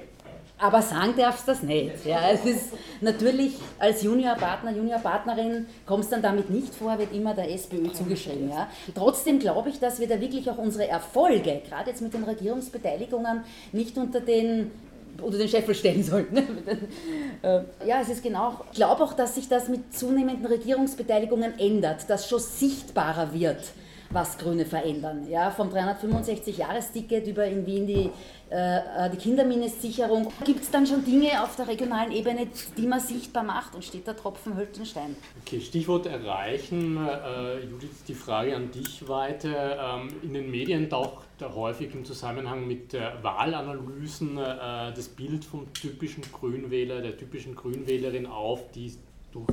[0.58, 2.04] aber sagen darfst das nicht.
[2.04, 2.30] Ja?
[2.30, 7.90] Es ist natürlich als Juniorpartner, Juniorpartnerin kommst dann damit nicht vor, wird immer der SPÖ
[7.92, 8.50] zugeschrieben.
[8.50, 8.68] Ja?
[8.94, 13.42] Trotzdem glaube ich, dass wir da wirklich auch unsere Erfolge, gerade jetzt mit den Regierungsbeteiligungen,
[13.72, 14.70] nicht unter den
[15.20, 16.36] unter den Scheffel stellen sollten.
[17.42, 18.60] Äh, ja, es ist genau.
[18.70, 23.64] Ich glaube auch, dass sich das mit zunehmenden Regierungsbeteiligungen ändert, dass schon sichtbarer wird,
[24.10, 25.26] was Grüne verändern.
[25.28, 28.10] Ja, vom 365-Jahres-Ticket über in Wien die,
[28.52, 30.30] die Kindermindestsicherung.
[30.44, 34.06] Gibt es dann schon Dinge auf der regionalen Ebene, die man sichtbar macht und steht
[34.06, 35.16] der Tropfen hüllt den Stein?
[35.44, 36.96] Okay, Stichwort erreichen.
[36.96, 39.96] Äh, Judith, die Frage an dich weiter.
[39.96, 46.22] Ähm, in den Medien taucht häufig im Zusammenhang mit Wahlanalysen äh, das Bild vom typischen
[46.32, 48.92] Grünwähler, der typischen Grünwählerin auf, die
[49.32, 49.46] durch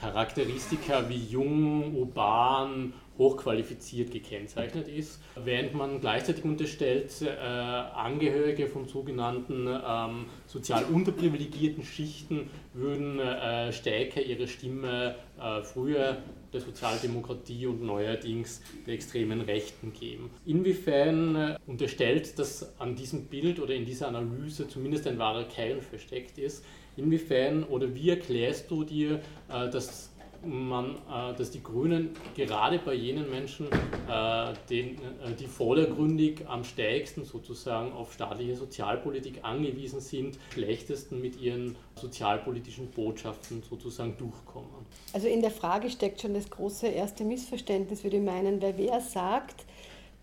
[0.00, 9.68] Charakteristika wie jung, urban, hochqualifiziert gekennzeichnet ist, während man gleichzeitig unterstellt, äh, Angehörige von sogenannten
[9.68, 16.18] ähm, sozial unterprivilegierten Schichten würden äh, stärker ihre Stimme äh, früher
[16.52, 20.30] der Sozialdemokratie und neuerdings der extremen Rechten geben.
[20.46, 25.82] Inwiefern äh, unterstellt, dass an diesem Bild oder in dieser Analyse zumindest ein wahrer Kern
[25.82, 26.64] versteckt ist?
[26.96, 30.13] Inwiefern oder wie erklärst du dir, äh, dass
[30.46, 36.64] man, äh, dass die Grünen gerade bei jenen Menschen, äh, den, äh, die vordergründig am
[36.64, 44.86] stärksten sozusagen auf staatliche Sozialpolitik angewiesen sind, schlechtesten mit ihren sozialpolitischen Botschaften sozusagen durchkommen.
[45.12, 49.00] Also in der Frage steckt schon das große erste Missverständnis, würde ich meinen, weil wer
[49.00, 49.64] sagt,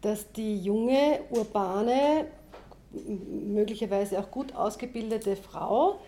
[0.01, 2.27] dass die junge, urbane,
[2.93, 5.99] möglicherweise auch gut ausgebildete Frau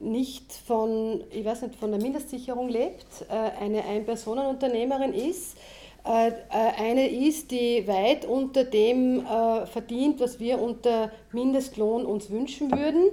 [0.00, 5.56] nicht von, ich weiß nicht, von der Mindestsicherung lebt, äh, eine Ein-Personen-Unternehmerin ist,
[6.04, 6.32] äh, äh,
[6.78, 9.26] eine ist, die weit unter dem
[9.70, 13.10] verdient, was wir unter Mindestlohn uns wünschen würden,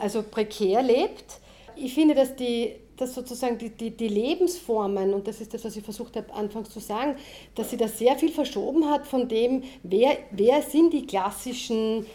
[0.00, 1.40] also prekär lebt.
[1.76, 5.76] Ich finde, dass die dass sozusagen die, die, die, Lebensformen, und das ist das, was
[5.76, 7.16] ich versucht habe anfangs zu sagen,
[7.54, 12.06] dass sie da sehr viel verschoben hat von dem, wer, wer sind die klassischen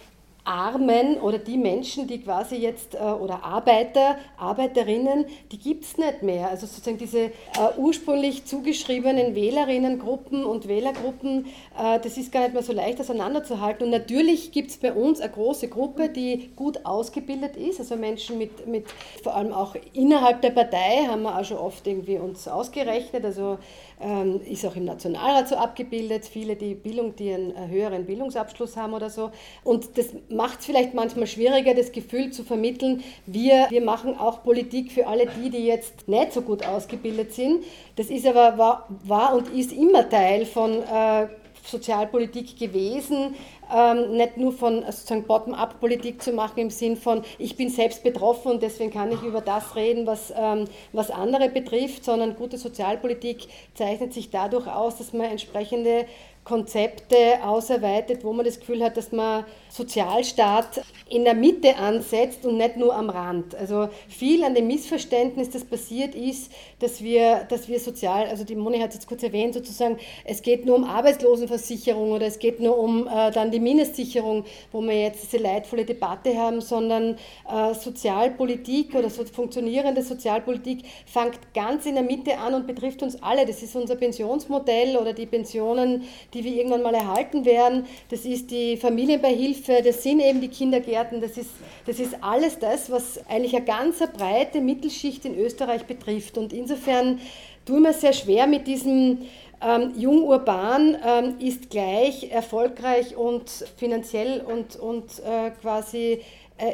[0.44, 6.24] Armen oder die Menschen, die quasi jetzt, äh, oder Arbeiter, Arbeiterinnen, die gibt es nicht
[6.24, 6.50] mehr.
[6.50, 7.32] Also sozusagen diese äh,
[7.78, 11.46] ursprünglich zugeschriebenen Wählerinnengruppen und Wählergruppen,
[11.78, 13.86] äh, das ist gar nicht mehr so leicht auseinanderzuhalten.
[13.86, 18.38] Und natürlich gibt es bei uns eine große Gruppe, die gut ausgebildet ist, also Menschen
[18.40, 18.86] mit, mit,
[19.22, 23.60] vor allem auch innerhalb der Partei, haben wir auch schon oft irgendwie uns ausgerechnet, also
[24.02, 28.94] ähm, ist auch im Nationalrat so abgebildet, viele, die Bildung, die einen höheren Bildungsabschluss haben
[28.94, 29.32] oder so.
[29.64, 34.44] Und das macht es vielleicht manchmal schwieriger, das Gefühl zu vermitteln, wir, wir machen auch
[34.44, 37.64] Politik für alle die, die jetzt nicht so gut ausgebildet sind.
[37.96, 41.28] Das ist aber, war, war und ist immer Teil von äh,
[41.66, 43.36] Sozialpolitik gewesen,
[43.74, 48.54] ähm, nicht nur von sozusagen Bottom-up-Politik zu machen im Sinn von, ich bin selbst betroffen
[48.54, 53.48] und deswegen kann ich über das reden, was, ähm, was andere betrifft, sondern gute Sozialpolitik
[53.74, 56.06] zeichnet sich dadurch aus, dass man entsprechende
[56.44, 62.58] Konzepte ausarbeitet, wo man das Gefühl hat, dass man Sozialstaat in der Mitte ansetzt und
[62.58, 63.54] nicht nur am Rand.
[63.56, 68.56] Also viel an dem Missverständnis, das passiert ist, dass wir, dass wir sozial, also die
[68.56, 72.60] Moni hat es jetzt kurz erwähnt, sozusagen, es geht nur um Arbeitslosenversicherung oder es geht
[72.60, 77.18] nur um äh, dann die Mindestsicherung, wo wir jetzt diese leidvolle Debatte haben, sondern
[77.50, 83.22] äh, Sozialpolitik oder so funktionierende Sozialpolitik fängt ganz in der Mitte an und betrifft uns
[83.22, 83.46] alle.
[83.46, 87.86] Das ist unser Pensionsmodell oder die Pensionen, die wir irgendwann mal erhalten werden.
[88.10, 91.52] Das ist die Familienbeihilfe, das sind eben die Kindergärten, das ist,
[91.86, 96.38] das ist alles das, was eigentlich eine ganz breite Mittelschicht in Österreich betrifft.
[96.38, 97.20] Und insofern
[97.66, 99.20] tue ich mir sehr schwer mit diesem
[99.62, 106.22] ähm, jung urban ähm, ist gleich erfolgreich und finanziell und, und äh, quasi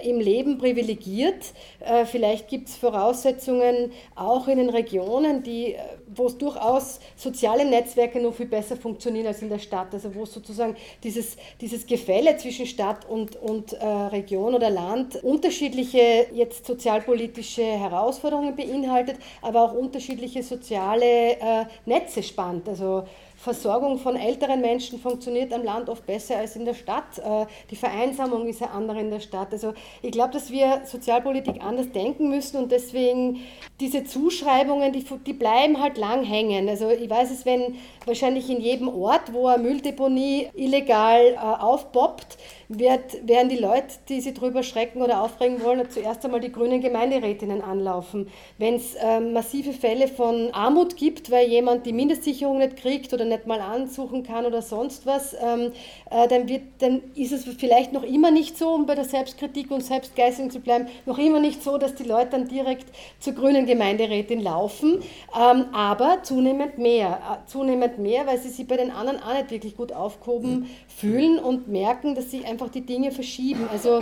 [0.04, 1.54] im Leben privilegiert.
[1.80, 5.80] Äh, vielleicht gibt es Voraussetzungen auch in den Regionen, die, äh,
[6.14, 9.94] wo es durchaus soziale Netzwerke noch viel besser funktionieren als in der Stadt.
[9.94, 16.28] Also wo sozusagen dieses, dieses Gefälle zwischen Stadt und, und äh, Region oder Land unterschiedliche
[16.34, 22.68] jetzt sozialpolitische Herausforderungen beinhaltet, aber auch unterschiedliche soziale äh, Netze spannt.
[22.68, 23.04] Also
[23.48, 27.18] Versorgung von älteren Menschen funktioniert am Land oft besser als in der Stadt.
[27.18, 29.54] Äh, die Vereinsamung ist ja andere in der Stadt.
[29.54, 33.40] Also ich glaube, dass wir Sozialpolitik anders denken müssen und deswegen
[33.80, 36.68] diese Zuschreibungen, die, die bleiben halt lang hängen.
[36.68, 42.38] Also ich weiß es, wenn wahrscheinlich in jedem Ort, wo eine Mülldeponie illegal äh, aufpoppt,
[42.70, 46.82] wird, werden die Leute, die sich darüber schrecken oder aufregen wollen, zuerst einmal die grünen
[46.82, 48.30] Gemeinderätinnen anlaufen.
[48.58, 53.26] Wenn es äh, massive Fälle von Armut gibt, weil jemand die Mindestsicherung nicht kriegt oder
[53.26, 55.72] nicht mal ansuchen kann oder sonst was, ähm,
[56.07, 59.72] äh, dann, wird, dann ist es vielleicht noch immer nicht so, um bei der Selbstkritik
[59.72, 62.86] und Selbstgeißelung zu bleiben, noch immer nicht so, dass die Leute dann direkt
[63.20, 65.00] zur grünen Gemeinderätin laufen,
[65.36, 67.20] ähm, aber zunehmend mehr.
[67.46, 71.40] Äh, zunehmend mehr, weil sie sich bei den anderen auch nicht wirklich gut aufgehoben fühlen
[71.40, 73.68] und merken, dass sie einfach einfach die Dinge verschieben.
[73.72, 74.02] Also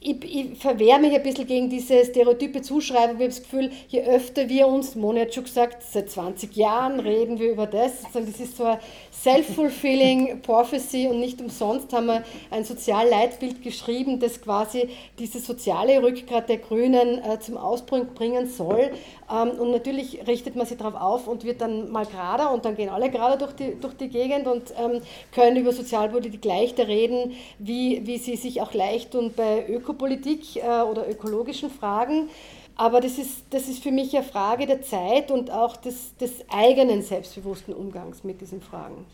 [0.00, 3.16] ich, ich verwehre mich ein bisschen gegen diese stereotype Zuschreibung.
[3.16, 7.00] Ich habe das Gefühl, je öfter wir uns, Moni hat schon gesagt, seit 20 Jahren
[7.00, 8.02] reden wir über das.
[8.12, 8.78] Das ist so ein
[9.22, 16.48] self-fulfilling prophecy und nicht umsonst haben wir ein Sozialleitbild geschrieben, das quasi diese soziale Rückgrat
[16.48, 18.90] der Grünen äh, zum Ausbruch bringen soll.
[19.30, 22.74] Ähm, und natürlich richtet man sich darauf auf und wird dann mal gerader und dann
[22.74, 25.00] gehen alle gerade durch die, durch die Gegend und ähm,
[25.32, 30.82] können über Sozialpolitik leichter reden, wie, wie sie sich auch leicht tun bei Ökopolitik äh,
[30.82, 32.28] oder ökologischen Fragen.
[32.76, 36.44] Aber das ist, das ist für mich eine Frage der Zeit und auch des, des
[36.48, 39.04] eigenen selbstbewussten Umgangs mit diesen Fragen.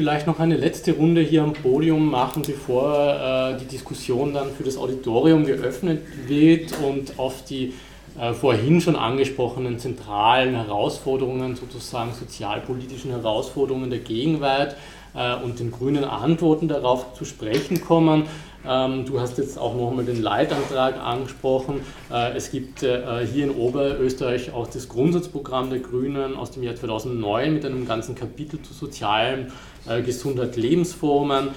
[0.00, 4.62] Vielleicht noch eine letzte Runde hier am Podium machen, bevor äh, die Diskussion dann für
[4.62, 7.74] das Auditorium geöffnet wird und auf die
[8.18, 14.74] äh, vorhin schon angesprochenen zentralen Herausforderungen, sozusagen sozialpolitischen Herausforderungen der Gegenwart
[15.14, 18.24] äh, und den grünen Antworten darauf zu sprechen kommen.
[18.68, 21.80] Ähm, du hast jetzt auch nochmal den Leitantrag angesprochen.
[22.12, 26.76] Äh, es gibt äh, hier in Oberösterreich auch das Grundsatzprogramm der Grünen aus dem Jahr
[26.76, 29.50] 2009 mit einem ganzen Kapitel zu sozialen
[29.88, 31.48] äh, Gesundheit, Lebensformen,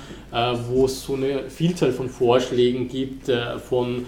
[0.68, 3.32] wo es so eine Vielzahl von Vorschlägen gibt,
[3.70, 4.06] von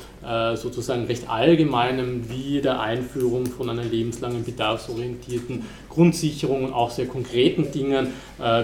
[0.56, 7.72] sozusagen recht allgemeinem wie der Einführung von einer lebenslangen bedarfsorientierten Grundsicherung und auch sehr konkreten
[7.72, 8.08] Dingen,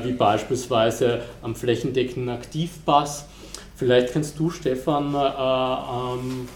[0.04, 3.28] wie beispielsweise am flächendeckenden Aktivpass
[3.82, 6.48] Vielleicht kannst du, Stefan, äh, ähm,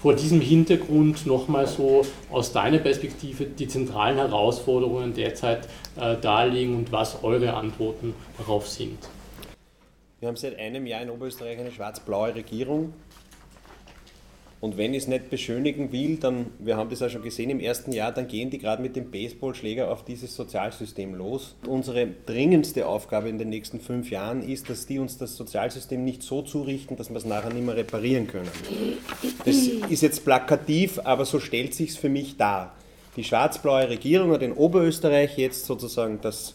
[0.00, 2.00] vor diesem Hintergrund nochmal so
[2.32, 5.68] aus deiner Perspektive die zentralen Herausforderungen derzeit
[6.00, 8.96] äh, darlegen und was eure Antworten darauf sind.
[10.20, 12.94] Wir haben seit einem Jahr in Oberösterreich eine schwarz-blaue Regierung.
[14.58, 17.60] Und wenn ich es nicht beschönigen will, dann, wir haben das ja schon gesehen im
[17.60, 21.54] ersten Jahr, dann gehen die gerade mit dem Baseballschläger auf dieses Sozialsystem los.
[21.66, 26.22] Unsere dringendste Aufgabe in den nächsten fünf Jahren ist, dass die uns das Sozialsystem nicht
[26.22, 28.48] so zurichten, dass wir es nachher nicht mehr reparieren können.
[29.44, 32.74] Das ist jetzt plakativ, aber so stellt sich es für mich dar.
[33.16, 36.54] Die schwarz-blaue Regierung hat in Oberösterreich jetzt sozusagen das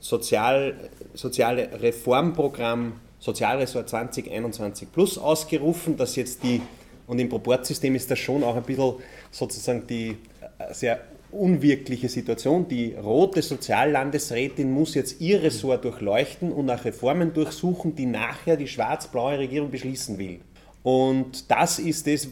[0.00, 0.74] Sozial,
[1.14, 6.62] soziale Reformprogramm Sozialressort 2021 Plus ausgerufen, das jetzt die
[7.08, 8.94] und im Proportsystem ist das schon auch ein bisschen
[9.30, 10.10] sozusagen die
[10.58, 11.00] äh, sehr
[11.30, 12.68] unwirkliche Situation.
[12.68, 18.68] Die rote Soziallandesrätin muss jetzt ihr Ressort durchleuchten und nach Reformen durchsuchen, die nachher die
[18.68, 20.40] schwarz-blaue Regierung beschließen will.
[20.82, 22.28] Und das ist das,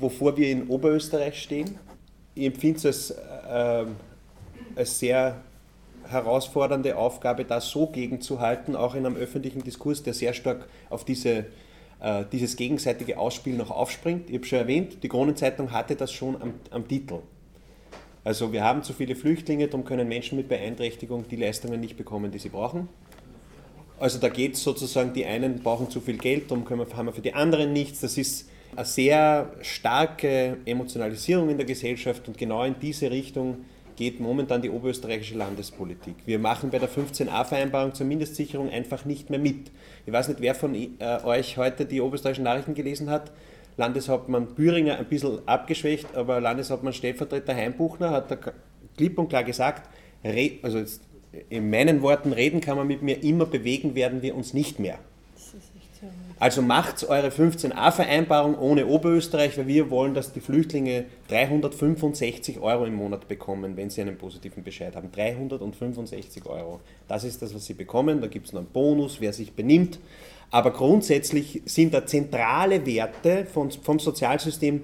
[0.00, 1.78] wovor wir in Oberösterreich stehen.
[2.34, 3.86] Ich empfinde es als, äh,
[4.76, 5.36] als sehr
[6.08, 11.46] herausfordernde Aufgabe, das so gegenzuhalten, auch in einem öffentlichen Diskurs, der sehr stark auf diese
[12.32, 14.30] dieses gegenseitige Ausspielen noch aufspringt.
[14.30, 17.20] Ich habe schon erwähnt, die Kronenzeitung hatte das schon am, am Titel.
[18.24, 22.30] Also wir haben zu viele Flüchtlinge, darum können Menschen mit Beeinträchtigung die Leistungen nicht bekommen,
[22.30, 22.88] die sie brauchen.
[23.98, 27.12] Also da geht es sozusagen, die einen brauchen zu viel Geld, darum wir, haben wir
[27.12, 28.00] für die anderen nichts.
[28.00, 33.64] Das ist eine sehr starke Emotionalisierung in der Gesellschaft und genau in diese Richtung
[33.98, 36.14] geht momentan die oberösterreichische Landespolitik.
[36.24, 39.72] Wir machen bei der 15a-Vereinbarung zur Mindestsicherung einfach nicht mehr mit.
[40.06, 40.88] Ich weiß nicht, wer von äh,
[41.24, 43.32] euch heute die oberösterreichischen Nachrichten gelesen hat.
[43.76, 48.36] Landeshauptmann Büringer ein bisschen abgeschwächt, aber Landeshauptmann Stellvertreter Heimbuchner hat da
[48.96, 49.90] klipp und klar gesagt,
[50.62, 50.84] also
[51.48, 55.00] in meinen Worten, reden kann man mit mir immer, bewegen werden wir uns nicht mehr.
[56.40, 62.94] Also macht eure 15a-Vereinbarung ohne Oberösterreich, weil wir wollen, dass die Flüchtlinge 365 Euro im
[62.94, 65.10] Monat bekommen, wenn sie einen positiven Bescheid haben.
[65.10, 66.78] 365 Euro.
[67.08, 68.20] Das ist das, was sie bekommen.
[68.20, 69.98] Da gibt es noch einen Bonus, wer sich benimmt.
[70.52, 74.82] Aber grundsätzlich sind da zentrale Werte von, vom Sozialsystem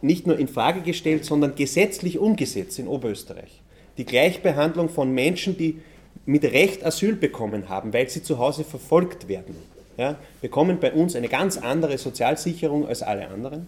[0.00, 3.62] nicht nur in Frage gestellt, sondern gesetzlich umgesetzt in Oberösterreich.
[3.98, 5.82] Die Gleichbehandlung von Menschen, die
[6.24, 9.54] mit Recht Asyl bekommen haben, weil sie zu Hause verfolgt werden
[9.96, 13.66] ja, bekommen bei uns eine ganz andere Sozialsicherung als alle anderen.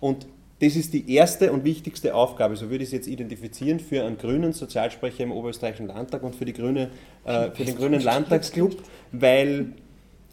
[0.00, 0.26] Und
[0.60, 4.18] das ist die erste und wichtigste Aufgabe, so würde ich es jetzt identifizieren, für einen
[4.18, 6.90] grünen Sozialsprecher im Oberösterreichischen Landtag und für, die Grüne,
[7.24, 8.76] äh, für den Grünen Landtagsclub,
[9.12, 9.72] weil,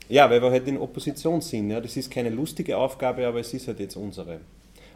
[0.09, 1.69] ja, weil wir halt in Opposition sind.
[1.69, 1.79] Ja.
[1.79, 4.39] Das ist keine lustige Aufgabe, aber es ist halt jetzt unsere.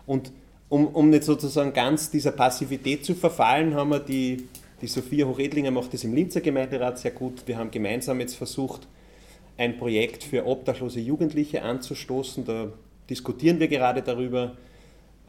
[0.07, 0.31] Und
[0.69, 4.47] um, um nicht sozusagen ganz dieser Passivität zu verfallen, haben wir die,
[4.81, 7.43] die Sophia Hochedlinger macht das im Linzer Gemeinderat sehr gut.
[7.45, 8.87] Wir haben gemeinsam jetzt versucht,
[9.59, 12.45] ein Projekt für obdachlose Jugendliche anzustoßen.
[12.45, 12.71] Da
[13.09, 14.55] diskutieren wir gerade darüber.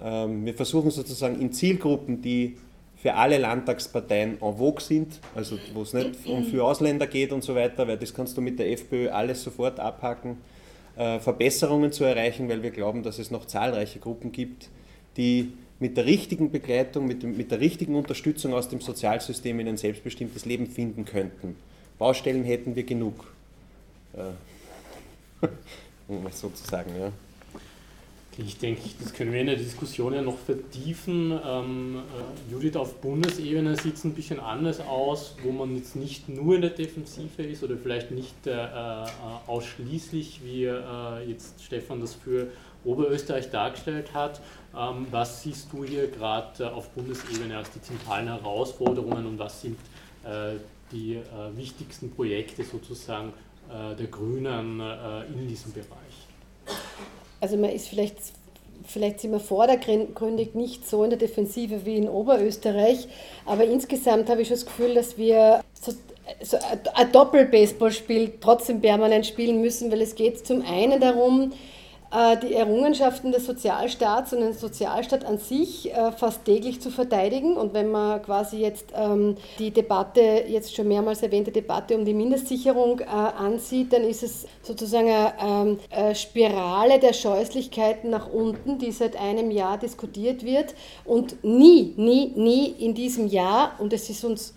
[0.01, 2.57] Ähm, wir versuchen sozusagen in Zielgruppen, die
[2.97, 7.43] für alle Landtagsparteien en vogue sind, also wo es nicht um für Ausländer geht und
[7.43, 10.37] so weiter, weil das kannst du mit der FPÖ alles sofort abhacken,
[10.97, 14.69] äh, Verbesserungen zu erreichen, weil wir glauben, dass es noch zahlreiche Gruppen gibt,
[15.17, 19.67] die mit der richtigen Begleitung, mit, dem, mit der richtigen Unterstützung aus dem Sozialsystem in
[19.67, 21.57] ein selbstbestimmtes Leben finden könnten.
[21.99, 23.33] Baustellen hätten wir genug
[24.15, 25.47] äh,
[26.09, 26.25] um.
[26.25, 27.13] Ja.
[28.47, 31.39] Ich denke, das können wir in der Diskussion ja noch vertiefen.
[31.45, 36.29] Ähm, äh, Judith, auf Bundesebene sieht es ein bisschen anders aus, wo man jetzt nicht
[36.29, 39.07] nur in der Defensive ist oder vielleicht nicht äh, äh
[39.47, 42.47] ausschließlich, wie äh, jetzt Stefan das für
[42.85, 44.41] Oberösterreich dargestellt hat.
[44.77, 49.61] Ähm, was siehst du hier gerade äh, auf Bundesebene als die zentralen Herausforderungen und was
[49.61, 49.79] sind
[50.93, 51.19] die
[51.55, 53.33] wichtigsten Projekte sozusagen
[53.99, 55.87] der Grünen äh, in diesem Bereich?
[57.41, 58.17] Also man ist vielleicht,
[58.85, 63.09] vielleicht sind wir vordergründig nicht so in der Defensive wie in Oberösterreich,
[63.47, 65.93] aber insgesamt habe ich schon das Gefühl, dass wir so
[66.43, 66.57] so
[66.95, 71.80] ein Doppel-Baseballspiel trotzdem permanent spielen müssen, weil es geht zum einen darum, äh,
[72.43, 77.57] die Errungenschaften des Sozialstaats und den Sozialstaat an sich äh, fast täglich zu verteidigen.
[77.57, 82.15] Und wenn man quasi jetzt ähm, die Debatte, jetzt schon mehrmals erwähnte Debatte um die
[82.15, 88.91] Mindestsicherung äh, ansieht, dann ist es sozusagen eine ähm, Spirale der Scheußlichkeiten nach unten, die
[88.91, 90.75] seit einem Jahr diskutiert wird.
[91.05, 94.55] Und nie, nie, nie in diesem Jahr, und es ist uns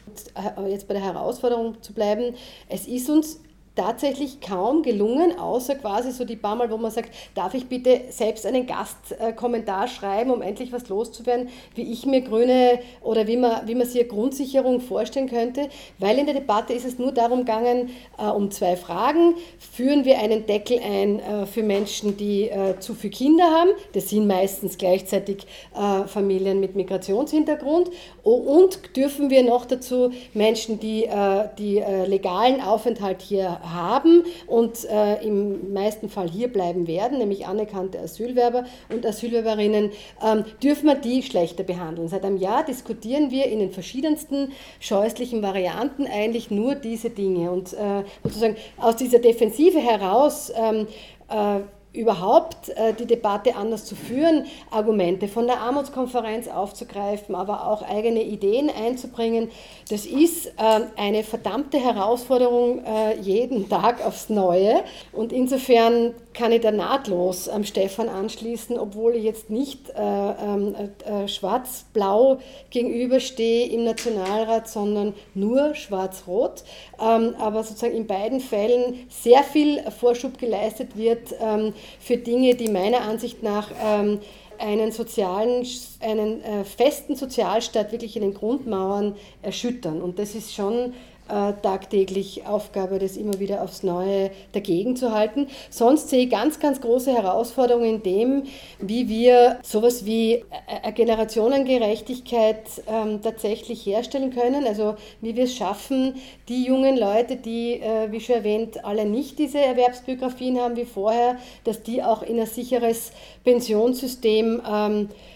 [0.68, 2.34] jetzt bei der Herausforderung zu bleiben,
[2.70, 3.39] es ist uns
[3.76, 8.01] tatsächlich kaum gelungen, außer quasi so die paar Mal, wo man sagt, darf ich bitte
[8.09, 13.67] selbst einen Gastkommentar schreiben, um endlich was loszuwerden, wie ich mir Grüne oder wie man,
[13.67, 15.69] wie man sich eine Grundsicherung vorstellen könnte,
[15.99, 19.36] weil in der Debatte ist es nur darum gegangen, äh, um zwei Fragen.
[19.57, 23.71] Führen wir einen Deckel ein äh, für Menschen, die äh, zu viele Kinder haben?
[23.93, 27.89] Das sind meistens gleichzeitig äh, Familien mit Migrationshintergrund.
[28.24, 34.86] Und dürfen wir noch dazu Menschen, die, äh, die äh, legalen Aufenthalt hier haben und
[34.86, 39.91] äh, im meisten Fall hier bleiben werden, nämlich anerkannte Asylwerber und Asylwerberinnen,
[40.26, 42.07] ähm, dürfen wir die schlechter behandeln.
[42.07, 47.51] Seit einem Jahr diskutieren wir in den verschiedensten scheußlichen Varianten eigentlich nur diese Dinge.
[47.51, 47.76] Und
[48.24, 50.88] sozusagen aus dieser Defensive heraus ähm,
[51.30, 51.61] äh,
[51.94, 58.24] überhaupt äh, die Debatte anders zu führen, Argumente von der Armutskonferenz aufzugreifen, aber auch eigene
[58.24, 59.52] Ideen einzubringen.
[59.89, 60.52] Das ist äh,
[60.98, 64.84] eine verdammte Herausforderung äh, jeden Tag aufs Neue.
[65.12, 70.76] Und insofern kann ich da nahtlos am Stefan anschließen, obwohl ich jetzt nicht äh, ähm,
[71.06, 76.64] äh, schwarz-blau gegenüberstehe im Nationalrat, sondern nur schwarz-rot.
[77.00, 82.70] Ähm, aber sozusagen in beiden Fällen sehr viel Vorschub geleistet wird ähm, für Dinge, die
[82.70, 84.20] meiner Ansicht nach ähm,
[84.60, 85.66] einen sozialen,
[86.00, 90.02] einen äh, festen Sozialstaat wirklich in den Grundmauern erschüttern.
[90.02, 90.94] Und das ist schon
[91.34, 95.48] äh, tagtäglich Aufgabe, das immer wieder aufs Neue dagegen zu halten.
[95.70, 98.44] Sonst sehe ich ganz, ganz große Herausforderungen in dem,
[98.80, 100.46] wie wir sowas wie
[100.84, 104.68] eine Generationengerechtigkeit ähm, tatsächlich herstellen können.
[104.68, 106.16] Also wie wir es schaffen,
[106.50, 111.38] die jungen Leute, die, äh, wie schon erwähnt, alle nicht diese Erwerbsbiografien haben wie vorher,
[111.64, 113.12] dass die auch in ein sicheres
[113.44, 115.33] Pensionssystem ähm, äh,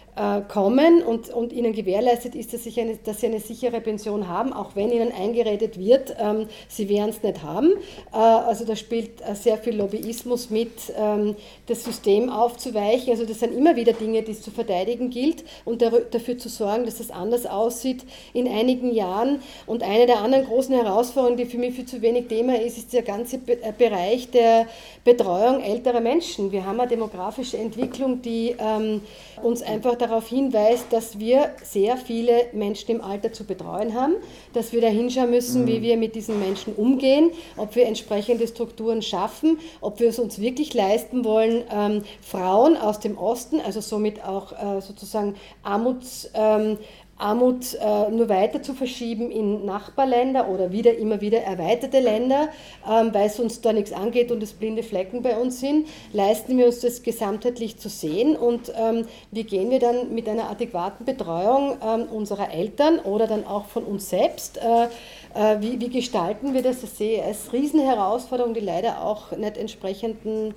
[0.48, 4.76] kommen und, und ihnen gewährleistet ist, dass, eine, dass, sie eine sichere Pension haben, auch
[4.76, 7.74] wenn ihnen eingeredet wird, ähm, sie werden es nicht haben.
[8.14, 11.36] Äh, also da spielt äh, sehr viel Lobbyismus mit, ähm,
[11.68, 13.12] das System aufzuweichen.
[13.12, 16.86] Also das sind immer wieder Dinge, die es zu verteidigen gilt und dafür zu sorgen,
[16.86, 18.04] dass das anders aussieht
[18.34, 19.42] in einigen Jahren.
[19.66, 22.94] Und eine der anderen großen Herausforderungen, die für mich viel zu wenig Thema ist, ist
[22.94, 24.68] der ganze Be äh, Bereich der
[25.04, 26.52] Betreuung älterer Menschen.
[26.52, 29.02] Wir haben eine demografische Entwicklung, die ähm,
[29.42, 34.16] uns einfach darauf hinweist, dass wir sehr viele Menschen im Alter zu betreuen haben,
[34.54, 35.84] dass wir da hinschauen müssen, wie mhm.
[35.84, 40.74] wir mit diesen Menschen umgehen, ob wir entsprechende Strukturen schaffen, ob wir es uns wirklich
[40.74, 46.78] leisten wollen, ähm, Frauen aus dem Osten, also somit auch äh, sozusagen Armuts, ähm,
[47.18, 52.50] Armut äh, nur weiter zu verschieben in Nachbarländer oder wieder immer wieder erweiterte Länder,
[52.88, 56.58] ähm, weil es uns da nichts angeht und es blinde Flecken bei uns sind, leisten
[56.58, 61.06] wir uns das gesamtheitlich zu sehen und ähm, wie gehen wir dann mit einer adäquaten
[61.06, 64.88] Betreuung ähm, unserer Eltern oder dann auch von uns selbst, äh,
[65.34, 66.82] äh, wie, gestalten wir das?
[66.82, 70.54] Das sehe ich als Riesenherausforderung, die leider auch nicht entsprechenden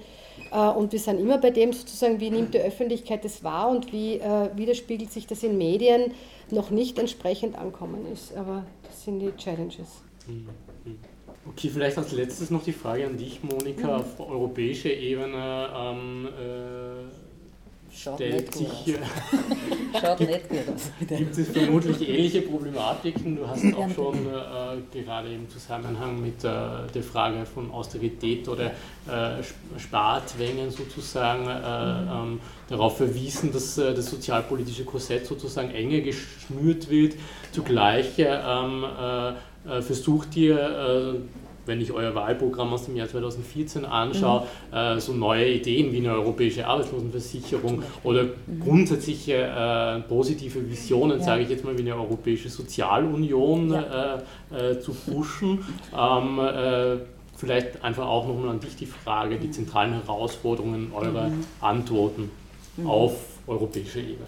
[0.58, 4.14] und wir sind immer bei dem sozusagen, wie nimmt die Öffentlichkeit das wahr und wie
[4.16, 6.12] äh, widerspiegelt sich das in Medien
[6.50, 8.36] noch nicht entsprechend ankommen ist.
[8.36, 10.02] Aber das sind die Challenges.
[10.26, 10.48] Mhm.
[11.48, 13.94] Okay, vielleicht als letztes noch die Frage an dich, Monika, mhm.
[13.94, 15.68] auf europäischer Ebene.
[15.74, 17.29] Ähm, äh,
[17.92, 18.68] Schaut stellt sich.
[20.00, 20.90] Schaut nicht gut aus.
[21.08, 23.36] Gibt es vermutlich ähnliche Problematiken?
[23.36, 26.48] Du hast auch schon äh, gerade im Zusammenhang mit äh,
[26.94, 29.42] der Frage von Austerität oder äh,
[29.78, 32.32] Sparzwängen sozusagen äh, mhm.
[32.32, 37.14] ähm, darauf verwiesen, dass äh, das sozialpolitische Korsett sozusagen enger geschnürt wird.
[37.52, 41.20] Zugleich ähm, äh, versucht ihr
[41.66, 44.76] wenn ich euer Wahlprogramm aus dem Jahr 2014 anschaue, mhm.
[44.76, 48.60] äh, so neue Ideen wie eine europäische Arbeitslosenversicherung oder mhm.
[48.60, 51.24] grundsätzliche äh, positive Visionen, ja.
[51.24, 54.22] sage ich jetzt mal, wie eine europäische Sozialunion ja.
[54.52, 55.64] äh, äh zu pushen.
[55.96, 56.96] Ähm, äh,
[57.36, 61.44] vielleicht einfach auch nochmal an dich die Frage, die zentralen Herausforderungen eurer mhm.
[61.60, 62.30] Antworten
[62.76, 62.86] mhm.
[62.86, 63.14] auf
[63.46, 64.26] europäischer Ebene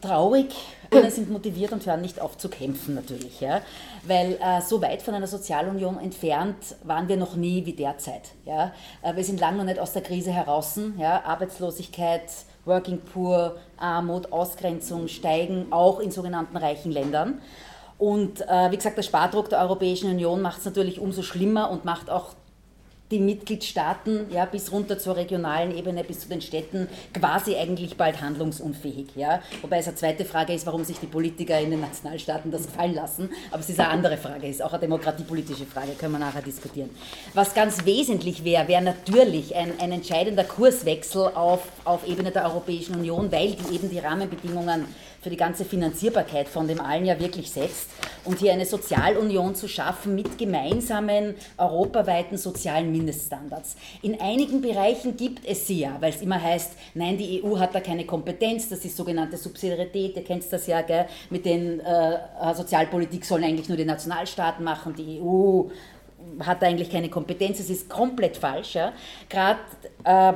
[0.00, 0.46] traurig.
[0.92, 3.60] Alle sind motiviert und hören nicht auf zu kämpfen natürlich, ja?
[4.04, 8.22] weil äh, so weit von einer Sozialunion entfernt waren wir noch nie wie derzeit.
[8.44, 8.72] Ja?
[9.02, 10.80] Äh, wir sind lange noch nicht aus der Krise heraus.
[10.98, 11.22] Ja?
[11.24, 12.24] Arbeitslosigkeit,
[12.64, 17.40] Working Poor, Armut, Ausgrenzung steigen auch in sogenannten reichen Ländern.
[17.98, 21.84] Und äh, wie gesagt, der Spardruck der Europäischen Union macht es natürlich umso schlimmer und
[21.84, 22.34] macht auch
[23.10, 28.20] die Mitgliedstaaten ja, bis runter zur regionalen Ebene, bis zu den Städten quasi eigentlich bald
[28.20, 29.08] handlungsunfähig.
[29.16, 29.40] Ja?
[29.62, 32.94] Wobei es eine zweite Frage ist, warum sich die Politiker in den Nationalstaaten das gefallen
[32.94, 33.30] lassen.
[33.50, 36.90] Aber es ist eine andere Frage, ist auch eine demokratiepolitische Frage, können wir nachher diskutieren.
[37.34, 42.94] Was ganz wesentlich wäre, wäre natürlich ein, ein entscheidender Kurswechsel auf, auf Ebene der Europäischen
[42.94, 44.86] Union, weil die eben die Rahmenbedingungen
[45.20, 47.88] für die ganze Finanzierbarkeit von dem allen ja wirklich setzt.
[48.24, 53.76] Und hier eine Sozialunion zu schaffen mit gemeinsamen europaweiten sozialen Mindeststandards.
[54.02, 57.74] In einigen Bereichen gibt es sie ja, weil es immer heißt, nein, die EU hat
[57.74, 61.06] da keine Kompetenz, das ist sogenannte Subsidiarität, ihr kennt das ja, gell?
[61.30, 62.18] mit den äh,
[62.54, 65.64] Sozialpolitik sollen eigentlich nur die Nationalstaaten machen, die EU
[66.40, 68.74] hat eigentlich keine Kompetenz, das ist komplett falsch.
[68.74, 68.92] Ja?
[69.28, 69.60] Gerade
[70.04, 70.34] äh, äh, äh,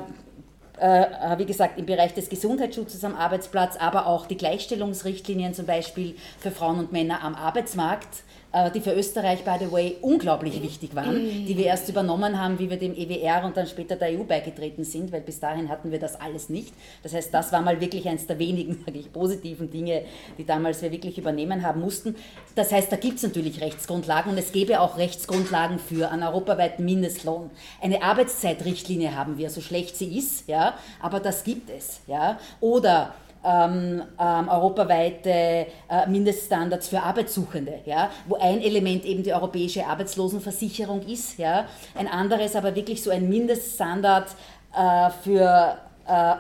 [1.38, 6.50] wie gesagt, im Bereich des Gesundheitsschutzes am Arbeitsplatz, aber auch die Gleichstellungsrichtlinien zum Beispiel für
[6.50, 8.08] Frauen und Männer am Arbeitsmarkt.
[8.08, 8.33] äh,
[8.72, 12.70] die für Österreich, by the way, unglaublich wichtig waren, die wir erst übernommen haben, wie
[12.70, 15.98] wir dem EWR und dann später der EU beigetreten sind, weil bis dahin hatten wir
[15.98, 16.72] das alles nicht.
[17.02, 20.02] Das heißt, das war mal wirklich eines der wenigen, sage ich, positiven Dinge,
[20.38, 22.14] die damals wir wirklich übernehmen haben mussten.
[22.54, 26.84] Das heißt, da gibt es natürlich Rechtsgrundlagen und es gäbe auch Rechtsgrundlagen für einen europaweiten
[26.84, 27.50] Mindestlohn.
[27.80, 32.00] Eine Arbeitszeitrichtlinie haben wir, so schlecht sie ist, ja, aber das gibt es.
[32.06, 32.38] Ja.
[32.60, 35.66] Oder ähm, ähm, europaweite äh,
[36.08, 42.56] Mindeststandards für Arbeitssuchende, ja, wo ein Element eben die europäische Arbeitslosenversicherung ist, ja, ein anderes
[42.56, 44.28] aber wirklich so ein Mindeststandard
[44.76, 45.76] äh, für,
[46.08, 46.32] äh,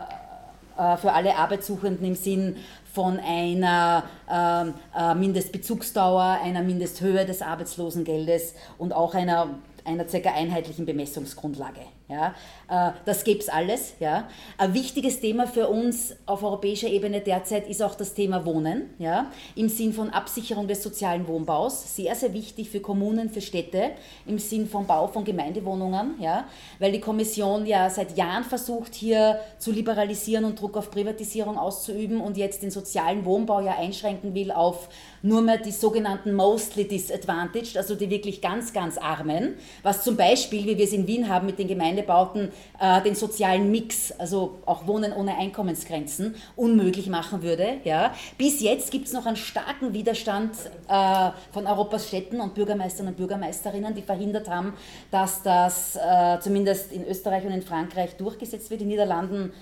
[0.82, 2.56] äh für alle Arbeitssuchenden im Sinn
[2.94, 9.48] von einer ähm, äh, Mindestbezugsdauer, einer Mindesthöhe des Arbeitslosengeldes und auch einer,
[9.84, 11.80] einer circa einheitlichen Bemessungsgrundlage.
[12.06, 12.34] Ja,
[12.68, 13.94] äh, das gäbe es alles.
[13.98, 14.28] Ja.
[14.58, 19.30] Ein wichtiges Thema für uns auf europäischer Ebene derzeit ist auch das Thema Wohnen, ja,
[19.56, 21.96] im Sinn von Absicherung des sozialen Wohnbaus.
[21.96, 23.92] Sehr, sehr wichtig für Kommunen, für Städte,
[24.26, 26.46] im Sinn von Bau von Gemeindewohnungen, ja,
[26.78, 32.20] weil die Kommission ja seit Jahren versucht, hier zu liberalisieren und Druck auf Privatisierung auszuüben
[32.20, 34.90] und jetzt den sozialen Wohnbau ja einschränken will auf
[35.24, 40.66] nur mehr die sogenannten mostly disadvantaged, also die wirklich ganz, ganz Armen, was zum Beispiel,
[40.66, 44.86] wie wir es in Wien haben mit den Gemeindebauten, äh, den sozialen Mix, also auch
[44.86, 47.78] Wohnen ohne Einkommensgrenzen, unmöglich machen würde.
[47.84, 48.14] Ja.
[48.36, 50.52] Bis jetzt gibt es noch einen starken Widerstand
[50.88, 54.74] äh, von Europas Städten und Bürgermeistern und Bürgermeisterinnen, die verhindert haben,
[55.10, 58.80] dass das äh, zumindest in Österreich und in Frankreich durchgesetzt wird.
[58.80, 59.52] In den Niederlanden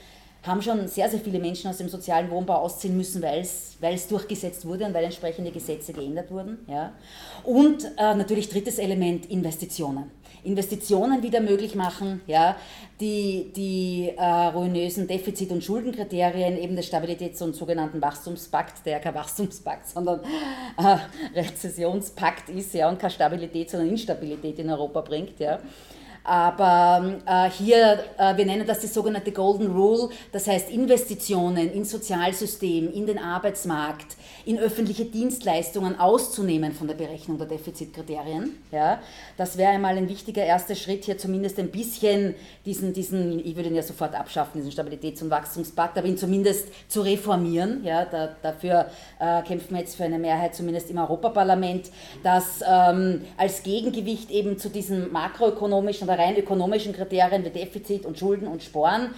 [0.44, 4.66] haben schon sehr, sehr viele Menschen aus dem sozialen Wohnbau ausziehen müssen, weil es durchgesetzt
[4.66, 6.58] wurde und weil entsprechende Gesetze geändert wurden.
[6.66, 6.92] Ja.
[7.44, 10.10] Und äh, natürlich drittes Element, Investitionen.
[10.44, 12.56] Investitionen wieder möglich machen, ja,
[13.00, 19.14] die, die äh, ruinösen Defizit- und Schuldenkriterien eben des Stabilitäts- und sogenannten Wachstumspakt, der kein
[19.14, 20.20] Wachstumspakt, sondern
[20.76, 20.98] äh,
[21.38, 25.38] Rezessionspakt ist ja, und keine Stabilität, sondern Instabilität in Europa bringt.
[25.40, 25.58] Ja.
[26.24, 31.90] Aber äh, hier, äh, wir nennen das die sogenannte Golden Rule, das heißt Investitionen ins
[31.90, 38.56] Sozialsystem, in den Arbeitsmarkt, in öffentliche Dienstleistungen auszunehmen von der Berechnung der Defizitkriterien.
[38.70, 39.00] Ja,
[39.36, 42.34] das wäre einmal ein wichtiger erster Schritt, hier zumindest ein bisschen
[42.64, 46.68] diesen, diesen ich würde ihn ja sofort abschaffen, diesen Stabilitäts- und Wachstumspakt, aber ihn zumindest
[46.88, 47.84] zu reformieren.
[47.84, 48.86] Ja, da, dafür
[49.20, 51.90] äh, kämpfen wir jetzt für eine Mehrheit, zumindest im Europaparlament,
[52.22, 58.18] dass ähm, als Gegengewicht eben zu diesen makroökonomischen oder rein ökonomischen Kriterien wie Defizit und
[58.18, 59.10] Schulden und Sporen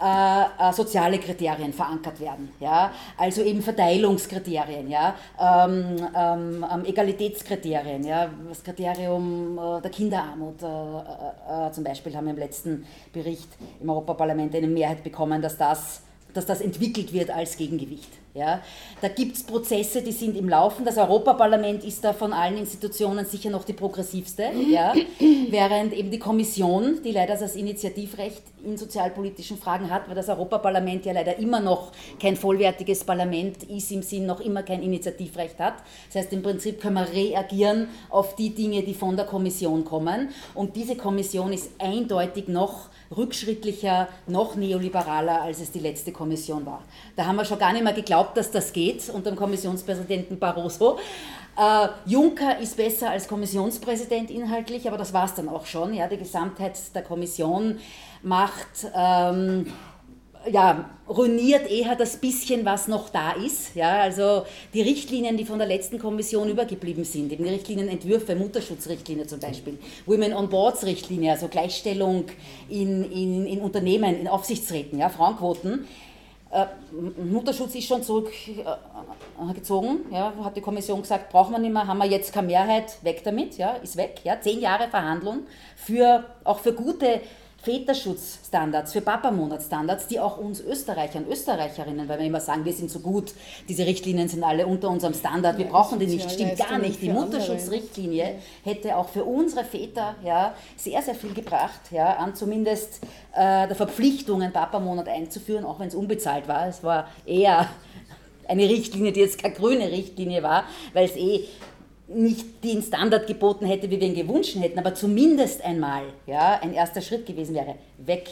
[0.00, 2.50] äh, äh, soziale Kriterien verankert werden.
[2.60, 2.90] Ja?
[3.16, 5.14] Also eben Verteilungskriterien, ja?
[5.38, 8.28] Ähm, ähm, ähm Egalitätskriterien, ja?
[8.48, 13.48] das Kriterium äh, der Kinderarmut äh, äh, äh, zum Beispiel haben wir im letzten Bericht
[13.80, 16.02] im Europaparlament eine Mehrheit bekommen, dass das,
[16.36, 18.10] dass das entwickelt wird als Gegengewicht.
[18.36, 18.60] Ja,
[19.00, 20.84] da gibt es Prozesse, die sind im Laufen.
[20.84, 24.92] Das Europaparlament ist da von allen Institutionen sicher noch die progressivste, ja,
[25.48, 31.06] während eben die Kommission, die leider das Initiativrecht in sozialpolitischen Fragen hat, weil das Europaparlament
[31.06, 35.76] ja leider immer noch kein vollwertiges Parlament ist, im Sinn noch immer kein Initiativrecht hat.
[36.08, 40.28] Das heißt, im Prinzip können wir reagieren auf die Dinge, die von der Kommission kommen.
[40.52, 46.82] Und diese Kommission ist eindeutig noch rückschrittlicher, noch neoliberaler, als es die letzte Kommission war.
[47.16, 50.98] Da haben wir schon gar nicht mehr geglaubt, dass das geht unter dem Kommissionspräsidenten Barroso.
[51.56, 55.94] Äh, Juncker ist besser als Kommissionspräsident inhaltlich, aber das war es dann auch schon.
[55.94, 57.78] Ja, die Gesamtheit der Kommission
[58.22, 59.72] macht ähm,
[60.50, 63.74] ja, ruiniert eher das bisschen, was noch da ist.
[63.74, 64.44] Ja, also
[64.74, 69.78] die Richtlinien, die von der letzten Kommission übergeblieben sind, eben die Richtlinienentwürfe, Mutterschutzrichtlinie zum Beispiel,
[70.06, 72.24] Women on Boards Richtlinie, also Gleichstellung
[72.68, 75.86] in, in, in Unternehmen, in Aufsichtsräten, ja, Frauenquoten,
[76.52, 76.66] Äh,
[77.20, 82.06] Mutterschutz ist schon zurückgezogen, ja, hat die Kommission gesagt, brauchen wir nicht mehr, haben wir
[82.06, 84.20] jetzt keine Mehrheit, weg damit, ja, ist weg.
[84.22, 84.40] Ja.
[84.40, 85.40] Zehn Jahre Verhandlung
[85.74, 87.20] für, auch für gute
[87.66, 92.92] Väterschutzstandards, für Papamonatsstandards, die auch uns Österreicher und Österreicherinnen, weil wir immer sagen, wir sind
[92.92, 93.34] so gut,
[93.68, 97.02] diese Richtlinien sind alle unter unserem Standard, wir ja, brauchen die nicht, stimmt gar nicht.
[97.02, 103.02] Die Mutterschutzrichtlinie hätte auch für unsere Väter ja, sehr, sehr viel gebracht, ja, an zumindest
[103.34, 106.68] äh, der Verpflichtung, einen Papamonat einzuführen, auch wenn es unbezahlt war.
[106.68, 107.68] Es war eher
[108.46, 111.46] eine Richtlinie, die jetzt keine grüne Richtlinie war, weil es eh
[112.08, 116.72] nicht den Standard geboten hätte, wie wir ihn gewünscht hätten, aber zumindest einmal ja, ein
[116.72, 117.74] erster Schritt gewesen wäre.
[117.98, 118.28] Weg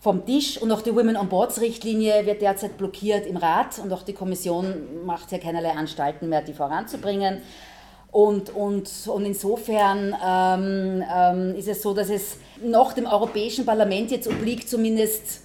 [0.00, 3.92] vom Tisch und auch die Women on Boards Richtlinie wird derzeit blockiert im Rat und
[3.92, 7.38] auch die Kommission macht ja keinerlei Anstalten mehr, die voranzubringen.
[8.12, 14.12] Und, und, und insofern ähm, ähm, ist es so, dass es noch dem Europäischen Parlament
[14.12, 15.43] jetzt obliegt, zumindest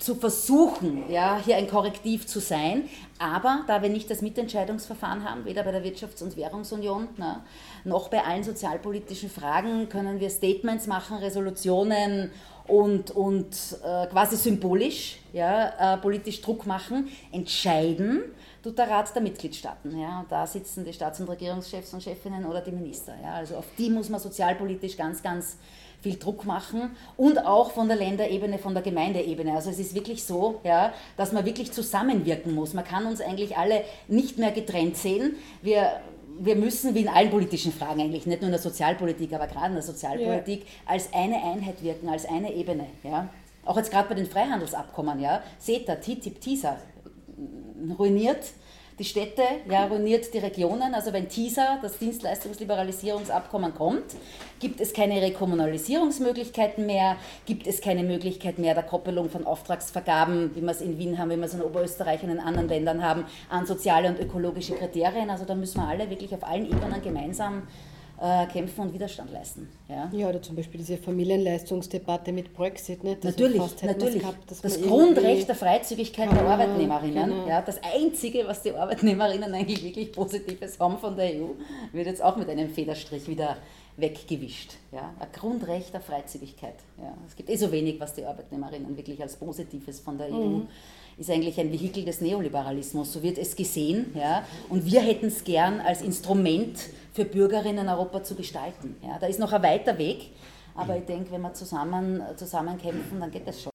[0.00, 2.88] zu versuchen, ja, hier ein Korrektiv zu sein.
[3.18, 7.44] Aber da wir nicht das Mitentscheidungsverfahren haben, weder bei der Wirtschafts- und Währungsunion na,
[7.84, 12.30] noch bei allen sozialpolitischen Fragen, können wir Statements machen, Resolutionen
[12.66, 17.08] und, und äh, quasi symbolisch ja, äh, politisch Druck machen.
[17.30, 18.22] Entscheiden
[18.62, 19.98] tut der Rat der Mitgliedstaaten.
[19.98, 23.14] Ja, und da sitzen die Staats- und Regierungschefs und Chefinnen oder die Minister.
[23.22, 25.56] Ja, also auf die muss man sozialpolitisch ganz, ganz
[26.02, 29.52] viel Druck machen und auch von der Länderebene, von der Gemeindeebene.
[29.54, 32.74] Also es ist wirklich so, ja, dass man wirklich zusammenwirken muss.
[32.74, 35.36] Man kann uns eigentlich alle nicht mehr getrennt sehen.
[35.62, 36.00] Wir,
[36.38, 39.68] wir müssen, wie in allen politischen Fragen eigentlich, nicht nur in der Sozialpolitik, aber gerade
[39.68, 40.92] in der Sozialpolitik, ja.
[40.92, 42.86] als eine Einheit wirken, als eine Ebene.
[43.02, 43.28] Ja.
[43.64, 46.78] Auch jetzt gerade bei den Freihandelsabkommen, ja, CETA, TTIP, TISA,
[47.98, 48.44] ruiniert
[49.00, 50.94] die Städte, ja, ruiniert die Regionen.
[50.94, 54.04] Also wenn TISA, das Dienstleistungsliberalisierungsabkommen, kommt,
[54.60, 60.60] gibt es keine Rekommunalisierungsmöglichkeiten mehr, gibt es keine Möglichkeit mehr der Koppelung von Auftragsvergaben, wie
[60.60, 63.24] wir es in Wien haben, wie wir es in Oberösterreich und in anderen Ländern haben,
[63.48, 65.30] an soziale und ökologische Kriterien.
[65.30, 67.62] Also da müssen wir alle wirklich auf allen Ebenen gemeinsam
[68.20, 69.68] äh, kämpfen und Widerstand leisten.
[69.88, 70.10] Ja?
[70.12, 73.02] ja, oder zum Beispiel diese Familienleistungsdebatte mit Brexit.
[73.02, 73.24] Nicht?
[73.24, 74.20] natürlich, natürlich.
[74.20, 77.48] Gehabt, das Grundrecht der Freizügigkeit der Arbeitnehmerinnen, genau.
[77.48, 81.48] ja, das Einzige, was die Arbeitnehmerinnen eigentlich wirklich Positives haben von der EU,
[81.92, 83.56] wird jetzt auch mit einem Federstrich wieder
[84.00, 84.74] weggewischt.
[84.92, 85.12] Ja?
[85.18, 86.76] Ein Grundrecht der Freizügigkeit.
[86.98, 87.14] Ja?
[87.26, 90.68] Es gibt eh so wenig, was die Arbeitnehmerinnen wirklich als Positives von der EU mhm
[91.20, 94.12] ist eigentlich ein Vehikel des Neoliberalismus, so wird es gesehen.
[94.14, 94.42] Ja?
[94.70, 96.78] Und wir hätten es gern als Instrument
[97.12, 98.96] für Bürgerinnen Europa zu gestalten.
[99.02, 99.18] Ja?
[99.18, 100.30] Da ist noch ein weiter Weg,
[100.74, 103.70] aber ich denke, wenn wir zusammen, zusammen kämpfen, dann geht das schon.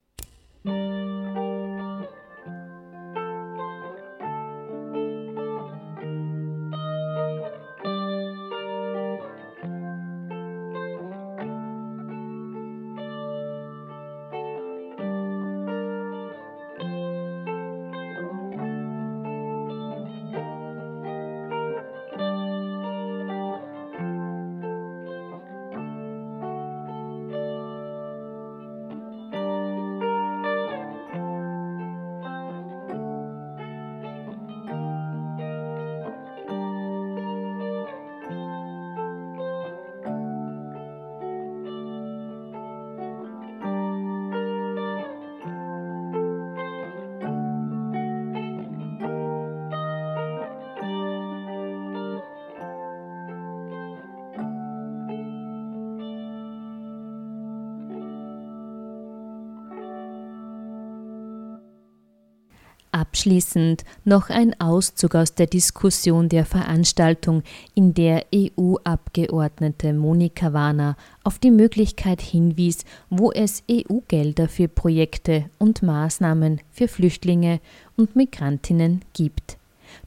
[63.25, 67.41] Abschließend noch ein Auszug aus der Diskussion der Veranstaltung,
[67.73, 75.81] in der EU-Abgeordnete Monika Warner auf die Möglichkeit hinwies, wo es EU-Gelder für Projekte und
[75.81, 77.61] Maßnahmen für Flüchtlinge
[77.97, 79.57] und Migrantinnen gibt.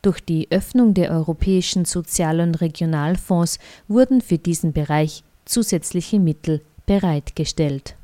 [0.01, 3.59] Durch die Öffnung der europäischen Sozial- und Regionalfonds
[3.89, 7.98] wurden für diesen Bereich zusätzliche Mittel bereitgestellt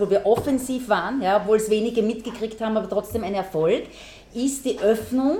[0.00, 3.84] wo wir offensiv waren, ja, obwohl es wenige mitgekriegt haben, aber trotzdem ein Erfolg,
[4.34, 5.38] ist die Öffnung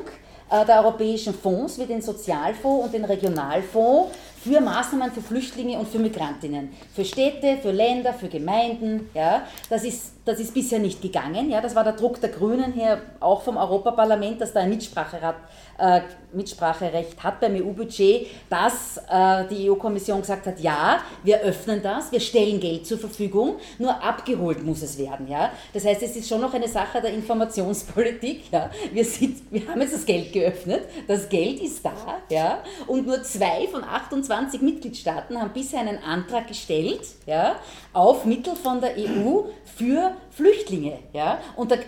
[0.51, 4.11] äh, der europäischen Fonds wie den Sozialfonds und den Regionalfonds
[4.43, 9.11] für Maßnahmen für Flüchtlinge und für Migrantinnen, für Städte, für Länder, für Gemeinden.
[9.15, 11.51] Ja, das, ist, das ist bisher nicht gegangen.
[11.51, 15.37] Ja, das war der Druck der Grünen hier auch vom Europaparlament, dass da ein Mitspracherat
[15.79, 16.01] äh,
[16.33, 22.21] Mitspracherecht hat beim EU-Budget, dass äh, die EU-Kommission gesagt hat, ja, wir öffnen das, wir
[22.21, 25.27] stellen Geld zur Verfügung, nur abgeholt muss es werden.
[25.29, 25.51] Ja?
[25.73, 28.53] Das heißt, es ist schon noch eine Sache der Informationspolitik.
[28.53, 28.71] Ja?
[28.93, 31.93] Wir, sind, wir haben jetzt das Geld geöffnet, das Geld ist da
[32.31, 32.63] ja?
[32.87, 37.57] und nur zwei von 28 Mitgliedstaaten haben bisher einen Antrag gestellt ja,
[37.93, 39.43] auf Mittel von der EU
[39.77, 40.99] für Flüchtlinge.
[41.13, 41.39] Ja?
[41.57, 41.79] Und der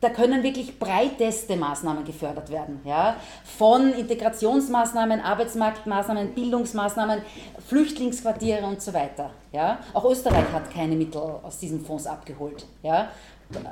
[0.00, 2.80] da können wirklich breiteste Maßnahmen gefördert werden.
[2.84, 3.16] Ja?
[3.44, 7.22] Von Integrationsmaßnahmen, Arbeitsmarktmaßnahmen, Bildungsmaßnahmen,
[7.66, 9.30] Flüchtlingsquartiere und so weiter.
[9.52, 9.78] Ja?
[9.94, 12.66] Auch Österreich hat keine Mittel aus diesen Fonds abgeholt.
[12.82, 13.08] Ja?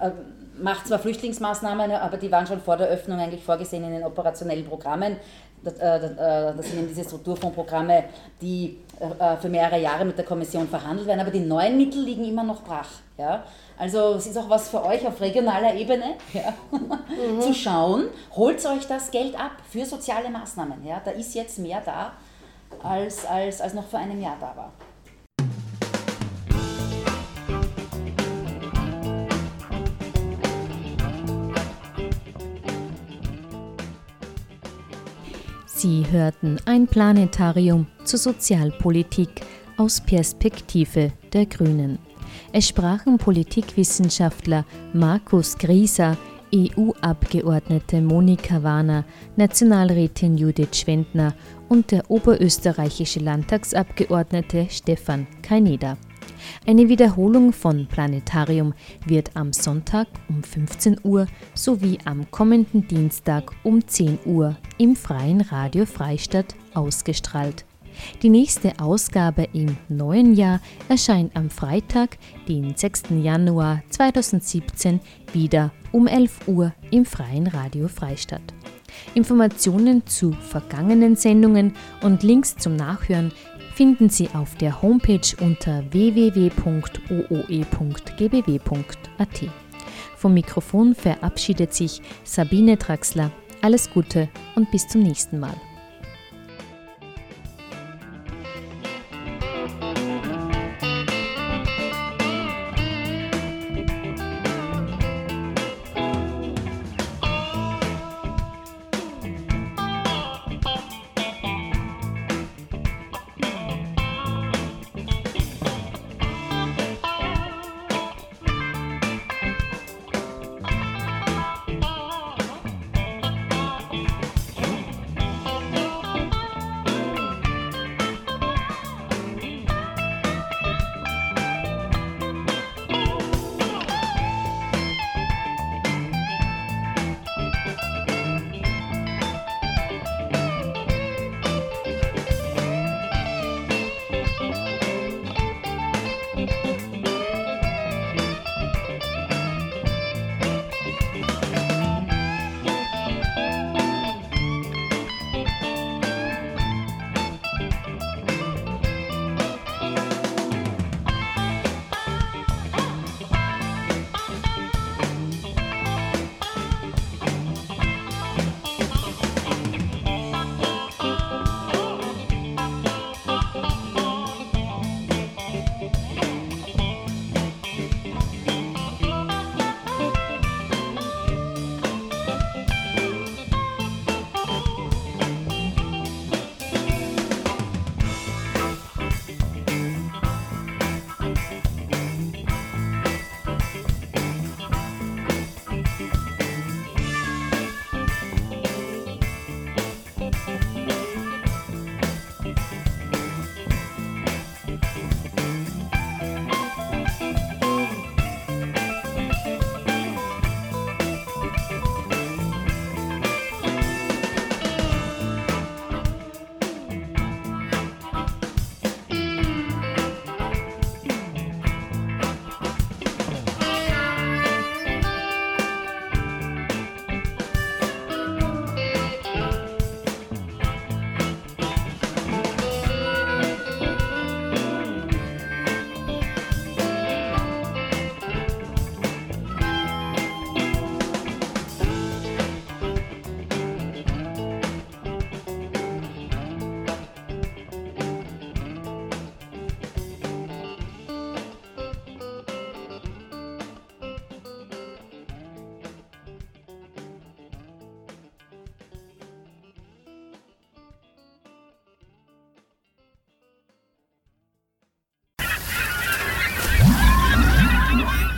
[0.01, 0.11] Äh,
[0.61, 4.66] macht zwar Flüchtlingsmaßnahmen, aber die waren schon vor der Öffnung eigentlich vorgesehen in den operationellen
[4.66, 5.16] Programmen.
[5.67, 8.05] Das, äh, sind eben diese Strukturfondsprogramme,
[8.41, 12.25] die äh, für mehrere Jahre mit der Kommission verhandelt werden, aber die neuen Mittel liegen
[12.25, 12.89] immer noch brach.
[13.19, 13.43] Ja?
[13.77, 17.41] Also es ist auch was für euch auf regionaler Ebene, ja, mhm.
[17.41, 18.05] zu schauen,
[18.35, 20.87] holt euch das Geld ab für soziale Maßnahmen.
[20.87, 21.03] Ja.
[21.05, 22.12] Da ist jetzt mehr da,
[22.83, 24.73] als, als, als noch vor einem Jahr da war.
[35.77, 39.29] Sie hörten ein Planetarium zur Sozialpolitik
[39.77, 41.99] aus Perspektive der Grünen.
[42.51, 44.64] Es sprachen Politikwissenschaftler
[44.95, 46.16] Markus Grieser,
[46.55, 49.05] EU-Abgeordnete Monika Warner,
[49.37, 51.35] Nationalrätin Judith Schwendner
[51.68, 55.99] und der oberösterreichische Landtagsabgeordnete Stefan Kaineder.
[56.66, 58.74] Eine Wiederholung von Planetarium
[59.05, 65.41] wird am Sonntag um 15 Uhr sowie am kommenden Dienstag um 10 Uhr im Freien
[65.41, 67.64] Radio Freistadt ausgestrahlt.
[68.22, 72.18] Die nächste Ausgabe im neuen Jahr erscheint am Freitag,
[72.49, 73.05] den 6.
[73.22, 75.01] Januar 2017,
[75.33, 78.43] wieder um 11 Uhr im Freien Radio Freistadt.
[79.14, 83.33] Informationen zu vergangenen Sendungen und Links zum Nachhören
[83.77, 86.51] finden Sie auf der Homepage unter www.ooe.gbw.at.
[90.16, 93.31] Vom Mikrofon verabschiedet sich Sabine Traxler.
[93.61, 95.55] Alles Gute und bis zum nächsten Mal.